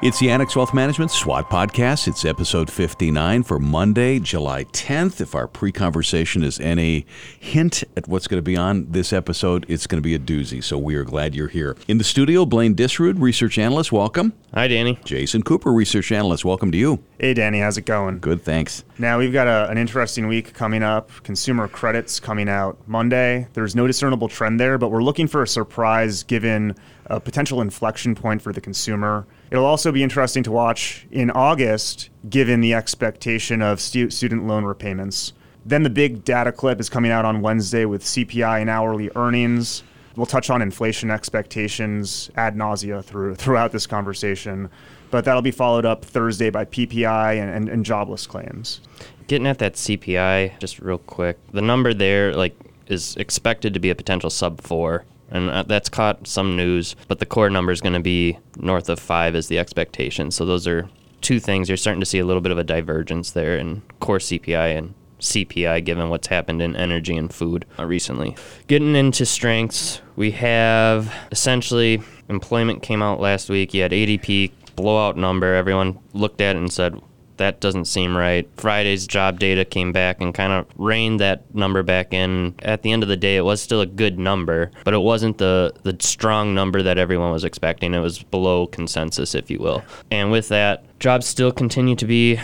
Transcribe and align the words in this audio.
It's 0.00 0.20
the 0.20 0.30
Annex 0.30 0.54
Wealth 0.54 0.72
Management 0.72 1.10
SWAT 1.10 1.50
podcast. 1.50 2.06
It's 2.06 2.24
episode 2.24 2.70
59 2.70 3.42
for 3.42 3.58
Monday, 3.58 4.20
July 4.20 4.62
10th. 4.62 5.20
If 5.20 5.34
our 5.34 5.48
pre 5.48 5.72
conversation 5.72 6.44
is 6.44 6.60
any 6.60 7.04
hint 7.40 7.82
at 7.96 8.06
what's 8.06 8.28
going 8.28 8.38
to 8.38 8.42
be 8.42 8.56
on 8.56 8.92
this 8.92 9.12
episode, 9.12 9.66
it's 9.68 9.88
going 9.88 10.00
to 10.00 10.06
be 10.06 10.14
a 10.14 10.18
doozy. 10.20 10.62
So 10.62 10.78
we 10.78 10.94
are 10.94 11.02
glad 11.02 11.34
you're 11.34 11.48
here. 11.48 11.76
In 11.88 11.98
the 11.98 12.04
studio, 12.04 12.46
Blaine 12.46 12.76
Disrud, 12.76 13.20
research 13.20 13.58
analyst. 13.58 13.90
Welcome. 13.90 14.34
Hi, 14.54 14.68
Danny. 14.68 15.00
Jason 15.04 15.42
Cooper, 15.42 15.72
research 15.72 16.12
analyst. 16.12 16.44
Welcome 16.44 16.70
to 16.70 16.78
you. 16.78 17.02
Hey, 17.18 17.34
Danny. 17.34 17.58
How's 17.58 17.76
it 17.76 17.84
going? 17.84 18.20
Good, 18.20 18.42
thanks. 18.42 18.84
Now, 18.98 19.18
we've 19.18 19.32
got 19.32 19.48
a, 19.48 19.68
an 19.68 19.78
interesting 19.78 20.28
week 20.28 20.54
coming 20.54 20.84
up. 20.84 21.10
Consumer 21.24 21.66
credits 21.66 22.20
coming 22.20 22.48
out 22.48 22.78
Monday. 22.86 23.48
There's 23.52 23.74
no 23.74 23.88
discernible 23.88 24.28
trend 24.28 24.60
there, 24.60 24.78
but 24.78 24.92
we're 24.92 25.02
looking 25.02 25.26
for 25.26 25.42
a 25.42 25.48
surprise 25.48 26.22
given 26.22 26.76
a 27.06 27.18
potential 27.18 27.60
inflection 27.60 28.14
point 28.14 28.40
for 28.42 28.52
the 28.52 28.60
consumer. 28.60 29.26
It'll 29.50 29.64
also 29.64 29.92
be 29.92 30.02
interesting 30.02 30.42
to 30.44 30.50
watch 30.50 31.06
in 31.10 31.30
August, 31.30 32.10
given 32.28 32.60
the 32.60 32.74
expectation 32.74 33.62
of 33.62 33.80
stu- 33.80 34.10
student 34.10 34.46
loan 34.46 34.64
repayments. 34.64 35.32
Then 35.64 35.82
the 35.82 35.90
big 35.90 36.24
data 36.24 36.52
clip 36.52 36.80
is 36.80 36.88
coming 36.88 37.10
out 37.10 37.24
on 37.24 37.40
Wednesday 37.40 37.84
with 37.84 38.02
CPI 38.02 38.60
and 38.60 38.70
hourly 38.70 39.10
earnings. 39.16 39.82
We'll 40.16 40.26
touch 40.26 40.50
on 40.50 40.60
inflation 40.62 41.10
expectations 41.10 42.30
ad 42.36 42.56
nausea 42.56 43.02
through, 43.02 43.34
throughout 43.36 43.72
this 43.72 43.86
conversation, 43.86 44.68
but 45.10 45.24
that'll 45.24 45.42
be 45.42 45.50
followed 45.50 45.86
up 45.86 46.04
Thursday 46.04 46.50
by 46.50 46.64
PPI 46.64 47.40
and, 47.40 47.50
and, 47.50 47.68
and 47.68 47.84
jobless 47.84 48.26
claims. 48.26 48.80
Getting 49.28 49.46
at 49.46 49.58
that 49.58 49.74
CPI, 49.74 50.58
just 50.58 50.80
real 50.80 50.98
quick, 50.98 51.38
the 51.52 51.62
number 51.62 51.94
there, 51.94 52.34
like, 52.34 52.56
is 52.86 53.16
expected 53.16 53.74
to 53.74 53.80
be 53.80 53.90
a 53.90 53.94
potential 53.94 54.30
sub 54.30 54.60
four 54.60 55.04
and 55.30 55.50
uh, 55.50 55.62
that's 55.64 55.88
caught 55.88 56.26
some 56.26 56.56
news. 56.56 56.96
But 57.08 57.18
the 57.18 57.26
core 57.26 57.50
number 57.50 57.72
is 57.72 57.80
going 57.80 57.94
to 57.94 58.00
be 58.00 58.38
north 58.56 58.88
of 58.88 58.98
five 58.98 59.34
is 59.34 59.48
the 59.48 59.58
expectation. 59.58 60.30
So 60.30 60.44
those 60.44 60.66
are 60.66 60.88
two 61.20 61.40
things. 61.40 61.68
You're 61.68 61.76
starting 61.76 62.00
to 62.00 62.06
see 62.06 62.18
a 62.18 62.24
little 62.24 62.42
bit 62.42 62.52
of 62.52 62.58
a 62.58 62.64
divergence 62.64 63.32
there 63.32 63.56
in 63.56 63.82
core 64.00 64.18
CPI 64.18 64.78
and 64.78 64.94
CPI, 65.20 65.84
given 65.84 66.10
what's 66.10 66.28
happened 66.28 66.62
in 66.62 66.76
energy 66.76 67.16
and 67.16 67.32
food 67.32 67.64
uh, 67.78 67.84
recently. 67.84 68.36
Getting 68.66 68.94
into 68.94 69.26
strengths, 69.26 70.00
we 70.16 70.30
have 70.32 71.12
essentially 71.32 72.00
employment 72.28 72.82
came 72.82 73.02
out 73.02 73.20
last 73.20 73.48
week. 73.48 73.74
You 73.74 73.82
had 73.82 73.92
ADP 73.92 74.52
blowout 74.76 75.16
number. 75.16 75.54
Everyone 75.54 75.98
looked 76.12 76.40
at 76.40 76.54
it 76.54 76.60
and 76.60 76.72
said, 76.72 77.00
that 77.38 77.60
doesn't 77.60 77.86
seem 77.86 78.16
right. 78.16 78.48
Friday's 78.56 79.06
job 79.06 79.38
data 79.38 79.64
came 79.64 79.92
back 79.92 80.20
and 80.20 80.34
kind 80.34 80.52
of 80.52 80.66
reined 80.76 81.20
that 81.20 81.54
number 81.54 81.82
back 81.82 82.12
in. 82.12 82.54
At 82.62 82.82
the 82.82 82.92
end 82.92 83.02
of 83.02 83.08
the 83.08 83.16
day, 83.16 83.36
it 83.36 83.44
was 83.44 83.60
still 83.62 83.80
a 83.80 83.86
good 83.86 84.18
number, 84.18 84.70
but 84.84 84.94
it 84.94 84.98
wasn't 84.98 85.38
the 85.38 85.72
the 85.82 85.96
strong 86.00 86.54
number 86.54 86.82
that 86.82 86.98
everyone 86.98 87.32
was 87.32 87.44
expecting. 87.44 87.94
It 87.94 88.00
was 88.00 88.22
below 88.22 88.66
consensus, 88.66 89.34
if 89.34 89.50
you 89.50 89.58
will. 89.58 89.82
And 90.10 90.30
with 90.30 90.48
that, 90.48 90.84
jobs 90.98 91.26
still 91.26 91.52
continue 91.52 91.96
to 91.96 92.06
be 92.06 92.40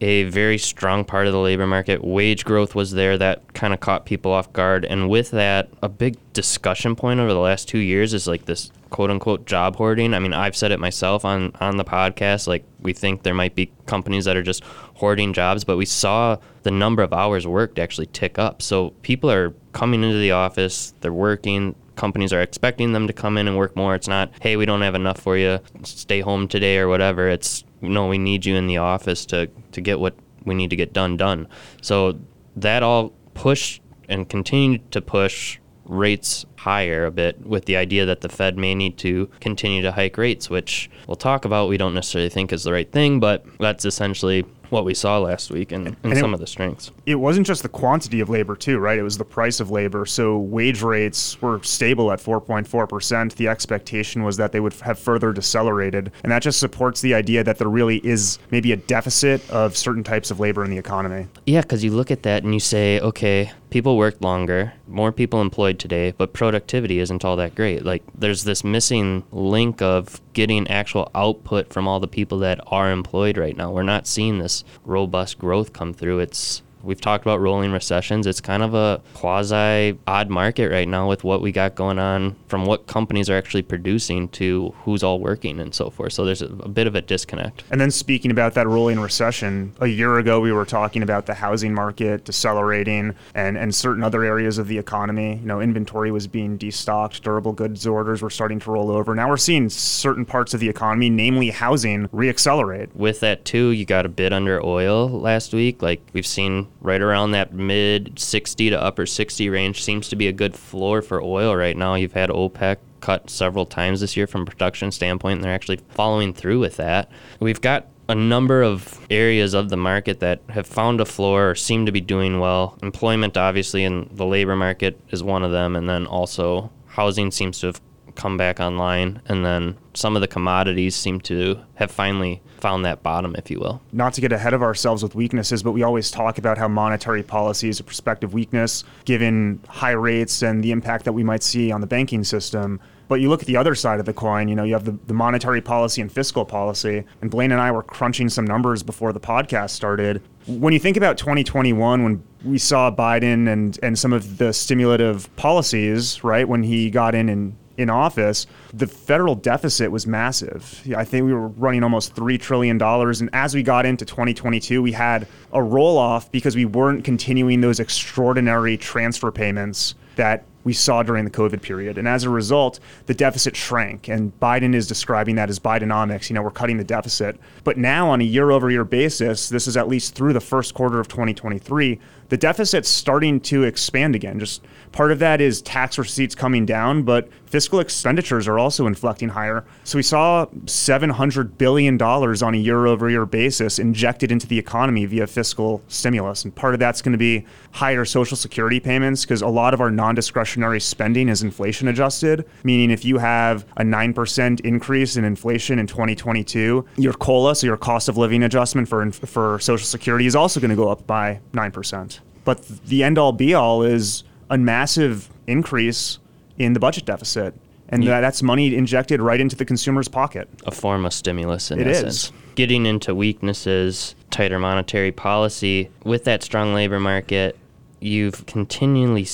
a 0.00 0.24
very 0.24 0.58
strong 0.58 1.04
part 1.04 1.26
of 1.26 1.32
the 1.32 1.38
labor 1.38 1.66
market. 1.66 2.04
Wage 2.04 2.44
growth 2.44 2.74
was 2.74 2.92
there 2.92 3.18
that 3.18 3.52
kind 3.54 3.74
of 3.74 3.80
caught 3.80 4.06
people 4.06 4.32
off 4.32 4.52
guard. 4.52 4.84
And 4.84 5.08
with 5.08 5.30
that, 5.32 5.68
a 5.82 5.88
big 5.88 6.16
discussion 6.32 6.94
point 6.94 7.20
over 7.20 7.32
the 7.32 7.40
last 7.40 7.68
two 7.68 7.78
years 7.78 8.14
is 8.14 8.26
like 8.26 8.44
this 8.44 8.70
quote 8.90 9.10
unquote 9.10 9.46
job 9.46 9.76
hoarding. 9.76 10.14
I 10.14 10.18
mean, 10.18 10.32
I've 10.32 10.56
said 10.56 10.70
it 10.70 10.80
myself 10.80 11.24
on, 11.24 11.52
on 11.60 11.76
the 11.76 11.84
podcast. 11.84 12.46
Like, 12.46 12.64
we 12.80 12.92
think 12.92 13.22
there 13.22 13.34
might 13.34 13.54
be 13.54 13.72
companies 13.86 14.24
that 14.24 14.36
are 14.36 14.42
just 14.42 14.62
hoarding 14.94 15.32
jobs, 15.32 15.64
but 15.64 15.76
we 15.76 15.84
saw 15.84 16.36
the 16.62 16.70
number 16.70 17.02
of 17.02 17.12
hours 17.12 17.46
worked 17.46 17.78
actually 17.78 18.06
tick 18.06 18.38
up. 18.38 18.62
So 18.62 18.90
people 19.02 19.30
are 19.30 19.54
coming 19.72 20.02
into 20.04 20.18
the 20.18 20.32
office, 20.32 20.94
they're 21.00 21.12
working, 21.12 21.74
companies 21.96 22.32
are 22.32 22.40
expecting 22.40 22.92
them 22.92 23.06
to 23.08 23.12
come 23.12 23.36
in 23.36 23.48
and 23.48 23.56
work 23.56 23.76
more. 23.76 23.94
It's 23.94 24.08
not, 24.08 24.30
hey, 24.40 24.56
we 24.56 24.64
don't 24.64 24.82
have 24.82 24.94
enough 24.94 25.20
for 25.20 25.36
you, 25.36 25.58
stay 25.82 26.20
home 26.20 26.48
today 26.48 26.78
or 26.78 26.88
whatever. 26.88 27.28
It's, 27.28 27.64
no, 27.80 28.08
we 28.08 28.18
need 28.18 28.44
you 28.44 28.56
in 28.56 28.66
the 28.66 28.78
office 28.78 29.26
to, 29.26 29.48
to 29.72 29.80
get 29.80 30.00
what 30.00 30.14
we 30.44 30.54
need 30.54 30.70
to 30.70 30.76
get 30.76 30.92
done 30.92 31.16
done. 31.16 31.48
So 31.82 32.18
that 32.56 32.82
all 32.82 33.12
pushed 33.34 33.82
and 34.08 34.28
continued 34.28 34.90
to 34.92 35.00
push 35.00 35.58
rates 35.84 36.44
higher 36.56 37.06
a 37.06 37.10
bit 37.10 37.46
with 37.46 37.64
the 37.64 37.76
idea 37.76 38.04
that 38.04 38.20
the 38.20 38.28
Fed 38.28 38.58
may 38.58 38.74
need 38.74 38.98
to 38.98 39.30
continue 39.40 39.82
to 39.82 39.92
hike 39.92 40.18
rates, 40.18 40.50
which 40.50 40.90
we'll 41.06 41.16
talk 41.16 41.44
about. 41.44 41.68
We 41.68 41.78
don't 41.78 41.94
necessarily 41.94 42.28
think 42.28 42.52
is 42.52 42.64
the 42.64 42.72
right 42.72 42.90
thing, 42.90 43.20
but 43.20 43.44
that's 43.58 43.84
essentially 43.84 44.44
what 44.70 44.84
we 44.84 44.94
saw 44.94 45.18
last 45.18 45.50
week 45.50 45.72
and, 45.72 45.88
and, 45.88 45.96
and 46.02 46.18
some 46.18 46.30
it, 46.30 46.34
of 46.34 46.40
the 46.40 46.46
strengths. 46.46 46.90
It 47.06 47.16
wasn't 47.16 47.46
just 47.46 47.62
the 47.62 47.68
quantity 47.68 48.20
of 48.20 48.28
labor, 48.28 48.56
too, 48.56 48.78
right? 48.78 48.98
It 48.98 49.02
was 49.02 49.18
the 49.18 49.24
price 49.24 49.60
of 49.60 49.70
labor. 49.70 50.06
So 50.06 50.38
wage 50.38 50.82
rates 50.82 51.40
were 51.40 51.62
stable 51.62 52.12
at 52.12 52.20
4.4%. 52.20 53.34
The 53.34 53.48
expectation 53.48 54.22
was 54.24 54.36
that 54.36 54.52
they 54.52 54.60
would 54.60 54.74
have 54.74 54.98
further 54.98 55.32
decelerated. 55.32 56.12
And 56.22 56.32
that 56.32 56.42
just 56.42 56.60
supports 56.60 57.00
the 57.00 57.14
idea 57.14 57.44
that 57.44 57.58
there 57.58 57.68
really 57.68 57.98
is 57.98 58.38
maybe 58.50 58.72
a 58.72 58.76
deficit 58.76 59.48
of 59.50 59.76
certain 59.76 60.04
types 60.04 60.30
of 60.30 60.40
labor 60.40 60.64
in 60.64 60.70
the 60.70 60.78
economy. 60.78 61.26
Yeah, 61.46 61.62
because 61.62 61.82
you 61.84 61.92
look 61.92 62.10
at 62.10 62.22
that 62.24 62.44
and 62.44 62.52
you 62.52 62.60
say, 62.60 63.00
okay, 63.00 63.52
people 63.70 63.96
worked 63.96 64.22
longer, 64.22 64.72
more 64.86 65.12
people 65.12 65.40
employed 65.40 65.78
today, 65.78 66.12
but 66.16 66.32
productivity 66.32 66.98
isn't 66.98 67.24
all 67.24 67.36
that 67.36 67.54
great. 67.54 67.84
Like 67.84 68.02
there's 68.14 68.44
this 68.44 68.64
missing 68.64 69.24
link 69.32 69.82
of 69.82 70.20
getting 70.32 70.68
actual 70.68 71.10
output 71.14 71.72
from 71.72 71.86
all 71.86 72.00
the 72.00 72.08
people 72.08 72.38
that 72.40 72.60
are 72.68 72.90
employed 72.90 73.36
right 73.36 73.56
now. 73.56 73.70
We're 73.70 73.82
not 73.82 74.06
seeing 74.06 74.38
this 74.38 74.64
robust 74.84 75.38
growth 75.38 75.72
come 75.72 75.92
through. 75.92 76.20
It's 76.20 76.62
We've 76.82 77.00
talked 77.00 77.24
about 77.24 77.40
rolling 77.40 77.72
recessions. 77.72 78.26
It's 78.26 78.40
kind 78.40 78.62
of 78.62 78.74
a 78.74 79.00
quasi 79.14 79.98
odd 80.06 80.30
market 80.30 80.70
right 80.70 80.88
now 80.88 81.08
with 81.08 81.24
what 81.24 81.42
we 81.42 81.52
got 81.52 81.74
going 81.74 81.98
on 81.98 82.36
from 82.46 82.64
what 82.64 82.86
companies 82.86 83.28
are 83.28 83.36
actually 83.36 83.62
producing 83.62 84.28
to 84.30 84.74
who's 84.84 85.02
all 85.02 85.20
working 85.20 85.60
and 85.60 85.74
so 85.74 85.90
forth. 85.90 86.12
So 86.12 86.24
there's 86.24 86.42
a, 86.42 86.46
a 86.46 86.68
bit 86.68 86.86
of 86.86 86.94
a 86.94 87.02
disconnect. 87.02 87.64
And 87.70 87.80
then 87.80 87.90
speaking 87.90 88.30
about 88.30 88.54
that 88.54 88.66
rolling 88.66 89.00
recession, 89.00 89.74
a 89.80 89.86
year 89.86 90.18
ago 90.18 90.40
we 90.40 90.52
were 90.52 90.64
talking 90.64 91.02
about 91.02 91.26
the 91.26 91.34
housing 91.34 91.74
market 91.74 92.24
decelerating 92.24 93.14
and, 93.34 93.56
and 93.58 93.74
certain 93.74 94.02
other 94.02 94.24
areas 94.24 94.58
of 94.58 94.68
the 94.68 94.78
economy. 94.78 95.36
You 95.36 95.46
know, 95.46 95.60
inventory 95.60 96.10
was 96.10 96.26
being 96.26 96.58
destocked, 96.58 97.22
durable 97.22 97.52
goods 97.52 97.86
orders 97.86 98.22
were 98.22 98.30
starting 98.30 98.60
to 98.60 98.70
roll 98.70 98.90
over. 98.90 99.14
Now 99.14 99.28
we're 99.28 99.36
seeing 99.36 99.68
certain 99.68 100.24
parts 100.24 100.54
of 100.54 100.60
the 100.60 100.68
economy, 100.68 101.10
namely 101.10 101.50
housing, 101.50 102.08
reaccelerate. 102.08 102.94
With 102.94 103.20
that 103.20 103.44
too, 103.44 103.70
you 103.70 103.84
got 103.84 104.06
a 104.06 104.08
bit 104.08 104.32
under 104.32 104.64
oil 104.64 105.08
last 105.08 105.52
week. 105.52 105.82
Like 105.82 106.02
we've 106.12 106.26
seen 106.26 106.68
right 106.80 107.00
around 107.00 107.32
that 107.32 107.52
mid 107.52 108.18
60 108.18 108.70
to 108.70 108.80
upper 108.80 109.06
60 109.06 109.48
range 109.48 109.82
seems 109.82 110.08
to 110.08 110.16
be 110.16 110.28
a 110.28 110.32
good 110.32 110.54
floor 110.54 111.02
for 111.02 111.20
oil 111.20 111.54
right 111.54 111.76
now. 111.76 111.94
You've 111.94 112.12
had 112.12 112.30
OPEC 112.30 112.78
cut 113.00 113.30
several 113.30 113.66
times 113.66 114.00
this 114.00 114.16
year 114.16 114.26
from 114.26 114.46
production 114.46 114.90
standpoint, 114.90 115.36
and 115.36 115.44
they're 115.44 115.54
actually 115.54 115.80
following 115.90 116.32
through 116.32 116.60
with 116.60 116.76
that. 116.76 117.10
We've 117.40 117.60
got 117.60 117.86
a 118.08 118.14
number 118.14 118.62
of 118.62 119.06
areas 119.10 119.54
of 119.54 119.68
the 119.68 119.76
market 119.76 120.20
that 120.20 120.40
have 120.48 120.66
found 120.66 121.00
a 121.00 121.04
floor 121.04 121.50
or 121.50 121.54
seem 121.54 121.84
to 121.86 121.92
be 121.92 122.00
doing 122.00 122.40
well. 122.40 122.78
Employment, 122.82 123.36
obviously, 123.36 123.84
in 123.84 124.08
the 124.12 124.24
labor 124.24 124.56
market 124.56 124.98
is 125.10 125.22
one 125.22 125.42
of 125.42 125.52
them, 125.52 125.76
and 125.76 125.88
then 125.88 126.06
also 126.06 126.70
housing 126.86 127.30
seems 127.30 127.60
to 127.60 127.66
have 127.66 127.80
come 128.18 128.36
back 128.36 128.60
online, 128.60 129.22
and 129.26 129.44
then 129.44 129.76
some 129.94 130.16
of 130.16 130.20
the 130.20 130.28
commodities 130.28 130.94
seem 130.94 131.20
to 131.20 131.58
have 131.76 131.90
finally 131.90 132.42
found 132.60 132.84
that 132.84 133.02
bottom, 133.02 133.34
if 133.36 133.50
you 133.50 133.60
will. 133.60 133.80
Not 133.92 134.12
to 134.14 134.20
get 134.20 134.32
ahead 134.32 134.52
of 134.52 134.62
ourselves 134.62 135.02
with 135.02 135.14
weaknesses, 135.14 135.62
but 135.62 135.72
we 135.72 135.82
always 135.82 136.10
talk 136.10 136.36
about 136.36 136.58
how 136.58 136.68
monetary 136.68 137.22
policy 137.22 137.68
is 137.68 137.80
a 137.80 137.84
prospective 137.84 138.34
weakness 138.34 138.84
given 139.04 139.60
high 139.68 139.92
rates 139.92 140.42
and 140.42 140.62
the 140.62 140.72
impact 140.72 141.04
that 141.04 141.12
we 141.12 141.22
might 141.22 141.42
see 141.42 141.70
on 141.70 141.80
the 141.80 141.86
banking 141.86 142.24
system. 142.24 142.80
But 143.06 143.20
you 143.20 143.30
look 143.30 143.40
at 143.40 143.46
the 143.46 143.56
other 143.56 143.74
side 143.74 144.00
of 144.00 144.06
the 144.06 144.12
coin, 144.12 144.48
you 144.48 144.56
know, 144.56 144.64
you 144.64 144.74
have 144.74 144.84
the, 144.84 144.98
the 145.06 145.14
monetary 145.14 145.62
policy 145.62 146.02
and 146.02 146.12
fiscal 146.12 146.44
policy. 146.44 147.04
And 147.22 147.30
Blaine 147.30 147.52
and 147.52 147.60
I 147.60 147.70
were 147.70 147.82
crunching 147.82 148.28
some 148.28 148.44
numbers 148.44 148.82
before 148.82 149.14
the 149.14 149.20
podcast 149.20 149.70
started. 149.70 150.20
When 150.46 150.74
you 150.74 150.78
think 150.78 150.96
about 150.98 151.16
2021, 151.16 152.02
when 152.02 152.22
we 152.44 152.58
saw 152.58 152.90
Biden 152.90 153.48
and, 153.50 153.78
and 153.82 153.98
some 153.98 154.12
of 154.12 154.36
the 154.36 154.52
stimulative 154.52 155.34
policies, 155.36 156.22
right, 156.22 156.46
when 156.46 156.64
he 156.64 156.90
got 156.90 157.14
in 157.14 157.30
and 157.30 157.56
in 157.78 157.88
office, 157.88 158.46
the 158.74 158.86
federal 158.86 159.36
deficit 159.36 159.90
was 159.90 160.06
massive. 160.06 160.82
I 160.94 161.04
think 161.04 161.24
we 161.24 161.32
were 161.32 161.48
running 161.48 161.84
almost 161.84 162.14
$3 162.14 162.38
trillion. 162.38 162.82
And 162.82 163.30
as 163.32 163.54
we 163.54 163.62
got 163.62 163.86
into 163.86 164.04
2022, 164.04 164.82
we 164.82 164.92
had 164.92 165.26
a 165.52 165.62
roll 165.62 165.96
off 165.96 166.30
because 166.30 166.56
we 166.56 166.64
weren't 166.64 167.04
continuing 167.04 167.60
those 167.60 167.80
extraordinary 167.80 168.76
transfer 168.76 169.30
payments 169.30 169.94
that 170.18 170.44
we 170.64 170.74
saw 170.74 171.02
during 171.02 171.24
the 171.24 171.30
COVID 171.30 171.62
period. 171.62 171.96
And 171.96 172.06
as 172.06 172.24
a 172.24 172.30
result, 172.30 172.78
the 173.06 173.14
deficit 173.14 173.56
shrank. 173.56 174.08
And 174.08 174.38
Biden 174.38 174.74
is 174.74 174.86
describing 174.86 175.36
that 175.36 175.48
as 175.48 175.58
Bidenomics. 175.58 176.28
You 176.28 176.34
know, 176.34 176.42
we're 176.42 176.50
cutting 176.50 176.76
the 176.76 176.84
deficit. 176.84 177.40
But 177.64 177.78
now, 177.78 178.10
on 178.10 178.20
a 178.20 178.24
year 178.24 178.50
over 178.50 178.70
year 178.70 178.84
basis, 178.84 179.48
this 179.48 179.66
is 179.66 179.78
at 179.78 179.88
least 179.88 180.14
through 180.14 180.34
the 180.34 180.40
first 180.40 180.74
quarter 180.74 181.00
of 181.00 181.08
2023, 181.08 181.98
the 182.28 182.36
deficit's 182.36 182.88
starting 182.88 183.40
to 183.40 183.64
expand 183.64 184.14
again. 184.14 184.38
Just 184.38 184.62
part 184.92 185.10
of 185.12 185.18
that 185.20 185.40
is 185.40 185.62
tax 185.62 185.96
receipts 185.96 186.34
coming 186.34 186.66
down, 186.66 187.02
but 187.02 187.28
fiscal 187.46 187.80
expenditures 187.80 188.46
are 188.46 188.58
also 188.58 188.86
inflecting 188.86 189.30
higher. 189.30 189.64
So 189.84 189.96
we 189.96 190.02
saw 190.02 190.46
$700 190.66 191.56
billion 191.56 192.00
on 192.00 192.54
a 192.54 192.58
year 192.58 192.86
over 192.86 193.08
year 193.08 193.24
basis 193.24 193.78
injected 193.78 194.30
into 194.30 194.46
the 194.46 194.58
economy 194.58 195.06
via 195.06 195.26
fiscal 195.26 195.82
stimulus. 195.88 196.44
And 196.44 196.54
part 196.54 196.74
of 196.74 196.80
that's 196.80 197.00
going 197.00 197.12
to 197.12 197.18
be 197.18 197.46
higher 197.72 198.04
Social 198.04 198.36
Security 198.36 198.80
payments 198.80 199.24
because 199.24 199.40
a 199.40 199.48
lot 199.48 199.72
of 199.72 199.80
our 199.80 199.90
non 199.90 200.07
non 200.08 200.14
discretionary 200.14 200.80
spending 200.80 201.28
is 201.28 201.42
inflation 201.42 201.86
adjusted, 201.86 202.46
meaning 202.64 202.90
if 202.90 203.04
you 203.04 203.18
have 203.18 203.66
a 203.76 203.82
9% 203.82 204.60
increase 204.60 205.16
in 205.16 205.24
inflation 205.24 205.78
in 205.78 205.86
2022, 205.86 206.84
your 206.96 207.12
COLA, 207.12 207.54
so 207.54 207.66
your 207.66 207.76
cost 207.76 208.08
of 208.08 208.16
living 208.16 208.42
adjustment 208.42 208.88
for, 208.88 209.10
for 209.12 209.58
Social 209.58 209.84
Security, 209.84 210.24
is 210.24 210.34
also 210.34 210.60
going 210.60 210.70
to 210.70 210.76
go 210.76 210.88
up 210.88 211.06
by 211.06 211.40
9%. 211.52 212.20
But 212.44 212.66
the 212.86 213.04
end 213.04 213.18
all 213.18 213.32
be 213.32 213.52
all 213.52 213.82
is 213.82 214.24
a 214.48 214.56
massive 214.56 215.28
increase 215.46 216.18
in 216.56 216.72
the 216.72 216.80
budget 216.80 217.04
deficit. 217.04 217.54
And 217.90 218.02
yeah. 218.02 218.20
that's 218.20 218.42
money 218.42 218.74
injected 218.74 219.20
right 219.20 219.40
into 219.40 219.56
the 219.56 219.64
consumer's 219.64 220.08
pocket. 220.08 220.48
A 220.64 220.70
form 220.70 221.04
of 221.04 221.12
stimulus 221.12 221.70
in 221.70 221.80
it 221.80 221.86
essence. 221.86 222.24
Is. 222.24 222.32
Getting 222.54 222.86
into 222.86 223.14
weaknesses, 223.14 224.14
tighter 224.30 224.58
monetary 224.58 225.12
policy, 225.12 225.90
with 226.04 226.24
that 226.24 226.42
strong 226.42 226.74
labor 226.74 226.98
market, 226.98 227.56
you've 228.00 228.46
continually 228.46 229.24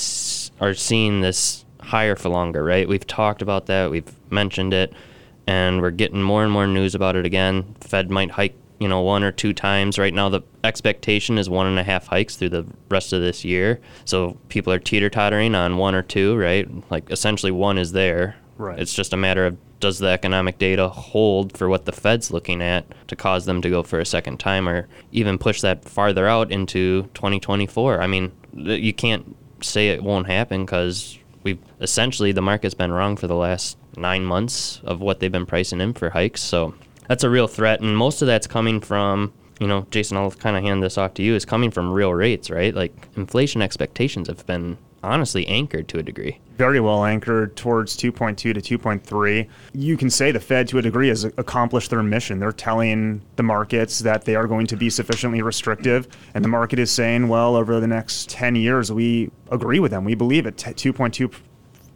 are 0.60 0.74
seeing 0.74 1.20
this 1.20 1.64
higher 1.80 2.16
for 2.16 2.28
longer, 2.28 2.64
right? 2.64 2.88
We've 2.88 3.06
talked 3.06 3.42
about 3.42 3.66
that, 3.66 3.90
we've 3.90 4.12
mentioned 4.30 4.72
it, 4.72 4.92
and 5.46 5.82
we're 5.82 5.90
getting 5.90 6.22
more 6.22 6.42
and 6.42 6.52
more 6.52 6.66
news 6.66 6.94
about 6.94 7.16
it 7.16 7.26
again. 7.26 7.74
Fed 7.80 8.10
might 8.10 8.30
hike 8.30 8.56
you 8.78 8.88
know, 8.88 9.00
one 9.00 9.22
or 9.22 9.32
two 9.32 9.52
times. 9.52 9.98
Right 9.98 10.12
now, 10.12 10.28
the 10.28 10.42
expectation 10.62 11.38
is 11.38 11.48
one 11.48 11.66
and 11.66 11.78
a 11.78 11.82
half 11.82 12.06
hikes 12.06 12.36
through 12.36 12.50
the 12.50 12.66
rest 12.90 13.12
of 13.12 13.20
this 13.20 13.44
year. 13.44 13.80
So 14.04 14.36
people 14.48 14.72
are 14.72 14.78
teeter 14.78 15.08
tottering 15.08 15.54
on 15.54 15.76
one 15.76 15.94
or 15.94 16.02
two, 16.02 16.36
right? 16.36 16.68
Like 16.90 17.10
essentially 17.10 17.52
one 17.52 17.78
is 17.78 17.92
there. 17.92 18.36
Right. 18.58 18.78
It's 18.78 18.92
just 18.92 19.12
a 19.12 19.16
matter 19.16 19.46
of 19.46 19.56
does 19.80 19.98
the 19.98 20.08
economic 20.08 20.58
data 20.58 20.88
hold 20.88 21.56
for 21.56 21.68
what 21.68 21.84
the 21.84 21.92
Fed's 21.92 22.30
looking 22.30 22.62
at 22.62 22.86
to 23.08 23.16
cause 23.16 23.44
them 23.44 23.60
to 23.62 23.70
go 23.70 23.82
for 23.82 24.00
a 24.00 24.06
second 24.06 24.38
time 24.38 24.68
or 24.68 24.88
even 25.12 25.38
push 25.38 25.60
that 25.60 25.84
farther 25.84 26.26
out 26.26 26.50
into 26.50 27.02
2024? 27.14 28.00
I 28.00 28.06
mean, 28.06 28.32
you 28.54 28.92
can't 28.94 29.36
say 29.70 29.88
it 29.88 30.02
won't 30.02 30.26
happen 30.26 30.64
because 30.64 31.18
we've 31.42 31.60
essentially 31.80 32.32
the 32.32 32.42
market's 32.42 32.74
been 32.74 32.92
wrong 32.92 33.16
for 33.16 33.26
the 33.26 33.36
last 33.36 33.76
nine 33.96 34.24
months 34.24 34.80
of 34.84 35.00
what 35.00 35.20
they've 35.20 35.32
been 35.32 35.46
pricing 35.46 35.80
in 35.80 35.92
for 35.92 36.10
hikes. 36.10 36.40
So 36.40 36.74
that's 37.08 37.24
a 37.24 37.30
real 37.30 37.46
threat, 37.46 37.80
and 37.80 37.96
most 37.96 38.22
of 38.22 38.26
that's 38.26 38.46
coming 38.46 38.80
from 38.80 39.32
you 39.60 39.66
know, 39.68 39.86
Jason, 39.90 40.16
I'll 40.16 40.30
kind 40.32 40.56
of 40.56 40.62
hand 40.62 40.82
this 40.82 40.98
off 40.98 41.14
to 41.14 41.22
you. 41.22 41.34
Is 41.34 41.44
coming 41.44 41.70
from 41.70 41.92
real 41.92 42.12
rates, 42.12 42.50
right? 42.50 42.74
Like 42.74 42.92
inflation 43.16 43.62
expectations 43.62 44.28
have 44.28 44.44
been 44.46 44.78
honestly 45.04 45.46
anchored 45.46 45.88
to 45.88 45.98
a 45.98 46.02
degree. 46.02 46.38
Very 46.56 46.80
well 46.80 47.04
anchored 47.04 47.56
towards 47.56 47.96
2.2 47.96 48.36
to 48.36 48.54
2.3. 48.54 49.48
You 49.72 49.96
can 49.96 50.10
say 50.10 50.30
the 50.30 50.40
Fed, 50.40 50.68
to 50.68 50.78
a 50.78 50.82
degree, 50.82 51.08
has 51.08 51.24
accomplished 51.24 51.90
their 51.90 52.02
mission. 52.02 52.38
They're 52.38 52.52
telling 52.52 53.20
the 53.36 53.42
markets 53.42 53.98
that 54.00 54.24
they 54.24 54.36
are 54.36 54.46
going 54.46 54.66
to 54.68 54.76
be 54.76 54.90
sufficiently 54.90 55.42
restrictive, 55.42 56.08
and 56.34 56.44
the 56.44 56.48
market 56.48 56.78
is 56.78 56.90
saying, 56.90 57.28
well, 57.28 57.56
over 57.56 57.80
the 57.80 57.86
next 57.86 58.30
10 58.30 58.54
years, 58.56 58.92
we 58.92 59.30
agree 59.50 59.80
with 59.80 59.90
them. 59.90 60.04
We 60.04 60.14
believe 60.14 60.46
it. 60.46 60.56
2.2 60.56 61.34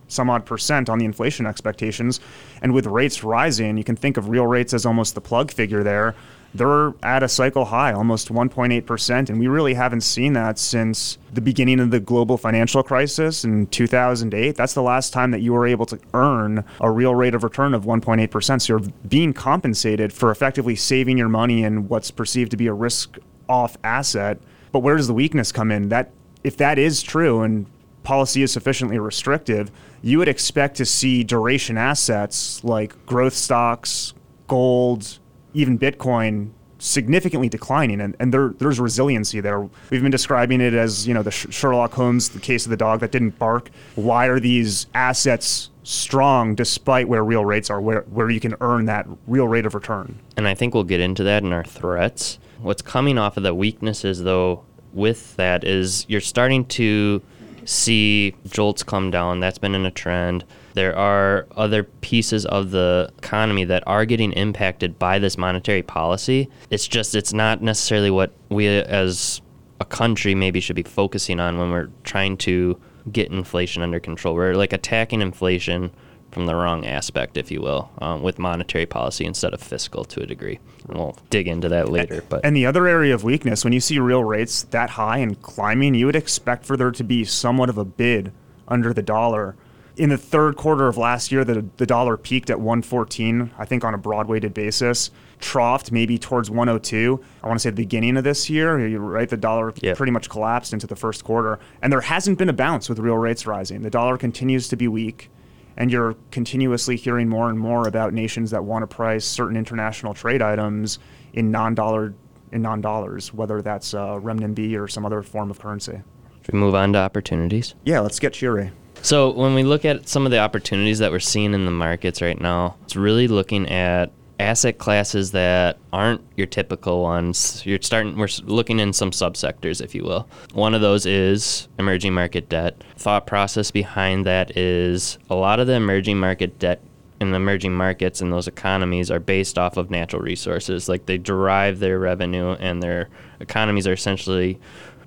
some 0.09 0.31
odd 0.31 0.47
percent 0.47 0.89
on 0.89 0.99
the 0.99 1.05
inflation 1.05 1.47
expectations. 1.47 2.21
And 2.63 2.73
with 2.73 2.87
rates 2.87 3.23
rising, 3.23 3.77
you 3.77 3.85
can 3.85 3.95
think 3.95 4.17
of 4.17 4.31
real 4.31 4.47
rates 4.47 4.75
as 4.75 4.87
almost 4.87 5.15
the 5.15 5.21
plug 5.21 5.53
figure 5.53 5.83
there. 5.83 6.15
They're 6.55 6.95
at 7.03 7.23
a 7.23 7.29
cycle 7.29 7.67
high, 7.67 7.93
almost 7.93 8.33
1.8%. 8.33 9.29
And 9.29 9.39
we 9.39 9.49
really 9.49 9.75
haven't 9.75 10.01
seen 10.01 10.33
that 10.33 10.59
since 10.59 11.19
the 11.33 11.41
beginning 11.41 11.79
of 11.81 11.91
the 11.91 12.01
global 12.01 12.37
financial 12.37 12.83
crisis 12.83 13.45
in 13.45 13.67
2008. 13.67 14.57
That's 14.57 14.75
the 14.75 14.83
last 14.83 15.13
time 15.13 15.31
that 15.33 15.41
you 15.41 15.53
were 15.53 15.67
able 15.67 15.87
to 15.87 15.99
earn 16.15 16.65
a 16.81 16.91
real 16.91 17.15
rate 17.15 17.35
of 17.35 17.45
return 17.45 17.75
of 17.75 17.85
1.8%. 17.85 18.63
So 18.63 18.73
you're 18.73 18.93
being 19.09 19.33
compensated 19.33 20.13
for 20.13 20.31
effectively 20.31 20.75
saving 20.75 21.19
your 21.19 21.29
money 21.29 21.65
in 21.65 21.89
what's 21.89 22.11
perceived 22.11 22.51
to 22.53 22.57
be 22.57 22.67
a 22.67 22.73
risk 22.73 23.19
off 23.49 23.77
asset. 23.85 24.39
But 24.73 24.81
where 24.81 24.97
does 24.97 25.07
the 25.07 25.15
weakness 25.15 25.53
come 25.53 25.71
in? 25.71 25.91
That 25.91 26.13
if 26.45 26.57
that 26.57 26.79
is 26.79 27.03
true 27.03 27.43
and 27.43 27.67
policy 28.05 28.43
is 28.43 28.53
sufficiently 28.53 28.99
restrictive, 28.99 29.71
you 30.01 30.19
would 30.19 30.29
expect 30.29 30.77
to 30.77 30.87
see 30.87 31.25
duration 31.25 31.77
assets 31.77 32.65
like 32.65 33.05
growth 33.05 33.35
stocks, 33.35 34.15
gold, 34.47 35.19
even 35.55 35.79
Bitcoin 35.79 36.51
significantly 36.79 37.49
declining 37.49 38.01
and, 38.01 38.15
and 38.21 38.33
there, 38.33 38.51
there's 38.59 38.79
resiliency 38.79 39.41
there. 39.41 39.61
We've 39.91 40.03
been 40.03 40.11
describing 40.11 40.61
it 40.61 40.75
as, 40.75 41.09
you 41.09 41.15
know, 41.15 41.23
the 41.23 41.31
Sherlock 41.31 41.93
Holmes, 41.93 42.29
the 42.29 42.39
case 42.39 42.67
of 42.67 42.71
the 42.71 42.77
dog 42.77 43.01
that 43.01 43.11
didn't 43.11 43.39
bark. 43.39 43.71
Why 43.97 44.27
are 44.27 44.39
these 44.39 44.87
assets 44.95 45.71
strong 45.83 46.55
despite 46.55 47.09
where 47.09 47.25
real 47.25 47.45
rates 47.45 47.69
are, 47.71 47.81
where, 47.81 48.03
where 48.03 48.31
you 48.31 48.41
can 48.41 48.55
earn 48.61 48.85
that 48.87 49.07
real 49.27 49.49
rate 49.49 49.67
of 49.67 49.75
return? 49.75 50.19
And 50.37 50.47
I 50.47 50.55
think 50.55 50.75
we'll 50.75 50.85
get 50.85 51.01
into 51.01 51.25
that 51.25 51.43
in 51.43 51.53
our 51.53 51.65
threats. 51.65 52.39
What's 52.61 52.83
coming 52.83 53.19
off 53.19 53.37
of 53.37 53.43
the 53.43 53.55
weaknesses, 53.55 54.23
though, 54.23 54.65
with 54.93 55.37
that 55.37 55.65
is 55.65 56.07
you're 56.09 56.21
starting 56.21 56.65
to 56.67 57.23
see 57.65 58.35
JOLTS 58.49 58.83
come 58.85 59.11
down. 59.11 59.41
That's 59.41 59.59
been 59.59 59.75
in 59.75 59.85
a 59.85 59.91
trend. 59.91 60.45
There 60.75 60.97
are 60.97 61.47
other 61.57 61.85
pieces 61.85 62.47
of 62.47 62.71
the 62.71 63.13
economy 63.19 63.65
that 63.65 63.83
are 63.87 64.05
getting 64.05 64.33
impacted 64.33 64.99
by 64.99 65.19
this 65.19 65.39
monetary 65.39 65.83
policy. 65.83 66.49
It's 66.71 66.87
just, 66.87 67.15
it's 67.15 67.33
not 67.33 67.63
necessarily 67.63 68.11
what 68.11 68.33
we 68.49 68.67
as 68.69 69.41
a 69.81 69.85
country 69.85 70.35
maybe 70.35 70.61
should 70.61 70.77
be 70.77 70.83
focusing 70.83 71.41
on 71.41 71.59
when 71.59 71.71
we're 71.71 71.91
trying 72.05 72.37
to 72.39 72.81
get 73.11 73.31
inflation 73.31 73.83
under 73.83 74.01
control. 74.01 74.35
We're 74.35 74.55
like 74.55 74.73
attacking 74.73 75.23
inflation 75.23 75.91
from 76.31 76.47
the 76.47 76.55
wrong 76.55 76.87
aspect, 76.87 77.37
if 77.37 77.51
you 77.51 77.63
will, 77.63 77.91
um, 78.01 78.23
with 78.23 78.39
monetary 78.39 78.87
policy 78.87 79.25
instead 79.25 79.55
of 79.55 79.61
fiscal 79.61 80.05
to 80.05 80.23
a 80.23 80.27
degree. 80.27 80.59
And 80.89 80.99
we'll 80.99 81.17
dig 81.31 81.49
into 81.49 81.69
that 81.71 81.89
later. 81.89 82.23
But 82.29 82.45
and 82.45 82.55
the 82.55 82.67
other 82.67 82.87
area 82.87 83.15
of 83.15 83.25
weakness, 83.25 83.65
when 83.65 83.73
you 83.73 83.81
see 83.81 83.99
real 83.99 84.25
rates 84.25 84.63
that 84.65 84.91
high 84.91 85.19
and 85.19 85.41
climbing, 85.41 85.95
you 85.95 86.07
would 86.07 86.17
expect 86.17 86.67
for 86.67 86.77
there 86.77 86.91
to 86.91 87.05
be 87.05 87.25
somewhat 87.25 87.69
of 87.71 87.79
a 87.79 87.85
bid 87.85 88.33
under 88.67 88.93
the 88.93 89.03
dollar. 89.03 89.57
In 89.99 90.11
the 90.11 90.17
third 90.17 90.57
quarter 90.57 90.87
of 90.87 90.97
last 90.97 91.33
year, 91.33 91.45
the, 91.45 91.67
the 91.77 91.85
dollar 91.85 92.17
peaked 92.17 92.51
at 92.51 92.61
114, 92.61 93.51
I 93.59 93.65
think 93.65 93.83
on 93.85 93.95
a 93.95 93.99
broad 93.99 94.29
weighted 94.29 94.55
basis, 94.55 95.11
troughed 95.41 95.91
maybe 95.91 96.19
towards 96.19 96.49
102. 96.51 97.21
I 97.43 97.47
want 97.49 97.59
to 97.59 97.63
say 97.63 97.71
the 97.71 97.77
beginning 97.77 98.17
of 98.17 98.23
this 98.23 98.49
year, 98.49 98.97
right? 98.99 99.29
The 99.29 99.37
dollar 99.37 99.75
yep. 99.83 99.97
pretty 99.97 100.13
much 100.13 100.31
collapsed 100.31 100.73
into 100.73 100.87
the 100.87 100.95
first 100.95 101.25
quarter. 101.25 101.59
And 101.83 101.93
there 101.93 102.01
hasn't 102.01 102.39
been 102.39 102.49
a 102.49 102.53
bounce 102.53 102.89
with 102.89 103.01
real 103.01 103.17
rates 103.17 103.45
rising. 103.45 103.83
The 103.83 103.91
dollar 103.91 104.17
continues 104.17 104.69
to 104.69 104.77
be 104.77 104.87
weak 104.87 105.31
and 105.77 105.93
you're 105.93 106.17
continuously 106.33 106.97
hearing 106.97 107.29
more 107.29 107.49
and 107.49 107.59
more 107.59 107.87
about 107.87 108.13
nations 108.13 108.51
that 108.51 108.65
want 108.65 108.83
to 108.83 108.87
price 108.89 109.25
certain 109.25 109.57
international 109.57 110.13
trade 110.13 110.43
items 110.43 110.99
in 111.33 111.51
non-dollar 111.51 112.15
in 112.51 112.63
non-dollars, 112.63 113.33
whether 113.33 113.63
that's 113.63 113.95
uh, 113.95 114.19
renminbi 114.19 114.79
or 114.79 114.89
some 114.89 115.05
other 115.05 115.23
form 115.23 115.51
of 115.51 115.61
currency. 115.61 116.01
Should 116.43 116.55
we 116.55 116.59
move 116.59 116.75
on 116.75 116.95
to 116.95 116.99
opportunities? 116.99 117.75
Yeah, 117.85 118.01
let's 118.01 118.19
get 118.19 118.33
cheery. 118.33 118.73
So 119.03 119.31
when 119.31 119.55
we 119.55 119.63
look 119.63 119.85
at 119.85 120.09
some 120.09 120.27
of 120.27 120.33
the 120.33 120.39
opportunities 120.39 120.99
that 120.99 121.11
we're 121.11 121.21
seeing 121.21 121.55
in 121.55 121.65
the 121.65 121.71
markets 121.71 122.21
right 122.21 122.41
now, 122.41 122.77
it's 122.85 122.97
really 122.97 123.29
looking 123.29 123.69
at 123.69 124.11
asset 124.41 124.79
classes 124.79 125.33
that 125.33 125.79
aren't 125.93 126.21
your 126.37 126.47
typical 126.47 127.03
ones. 127.03 127.65
You're 127.67 127.81
starting 127.83 128.17
we're 128.17 128.29
looking 128.45 128.79
in 128.79 128.93
some 128.93 129.11
subsectors 129.11 129.83
if 129.83 129.95
you 129.95 130.05
will. 130.05 130.29
One 130.53 130.75
of 130.75 130.81
those 130.81 131.07
is 131.07 131.69
emerging 131.79 132.15
market 132.15 132.49
debt. 132.49 132.83
Thought 132.97 133.27
process 133.27 133.71
behind 133.71 134.27
that 134.27 134.57
is 134.57 135.19
a 135.31 135.35
lot 135.35 135.61
of 135.61 135.67
the 135.67 135.75
emerging 135.75 136.19
market 136.19 136.59
debt 136.59 136.81
in 137.21 137.31
the 137.33 137.37
emerging 137.37 137.75
markets 137.75 138.21
and 138.21 138.33
those 138.33 138.47
economies 138.47 139.11
are 139.11 139.19
based 139.19 139.59
off 139.59 139.77
of 139.77 139.91
natural 139.91 140.23
resources. 140.23 140.89
Like 140.89 141.07
they 141.07 141.19
derive 141.19 141.81
their 141.81 141.99
revenue 141.99 142.53
and 142.53 142.83
their 142.83 143.09
economies 143.41 143.87
are 143.87 143.93
essentially 143.93 144.61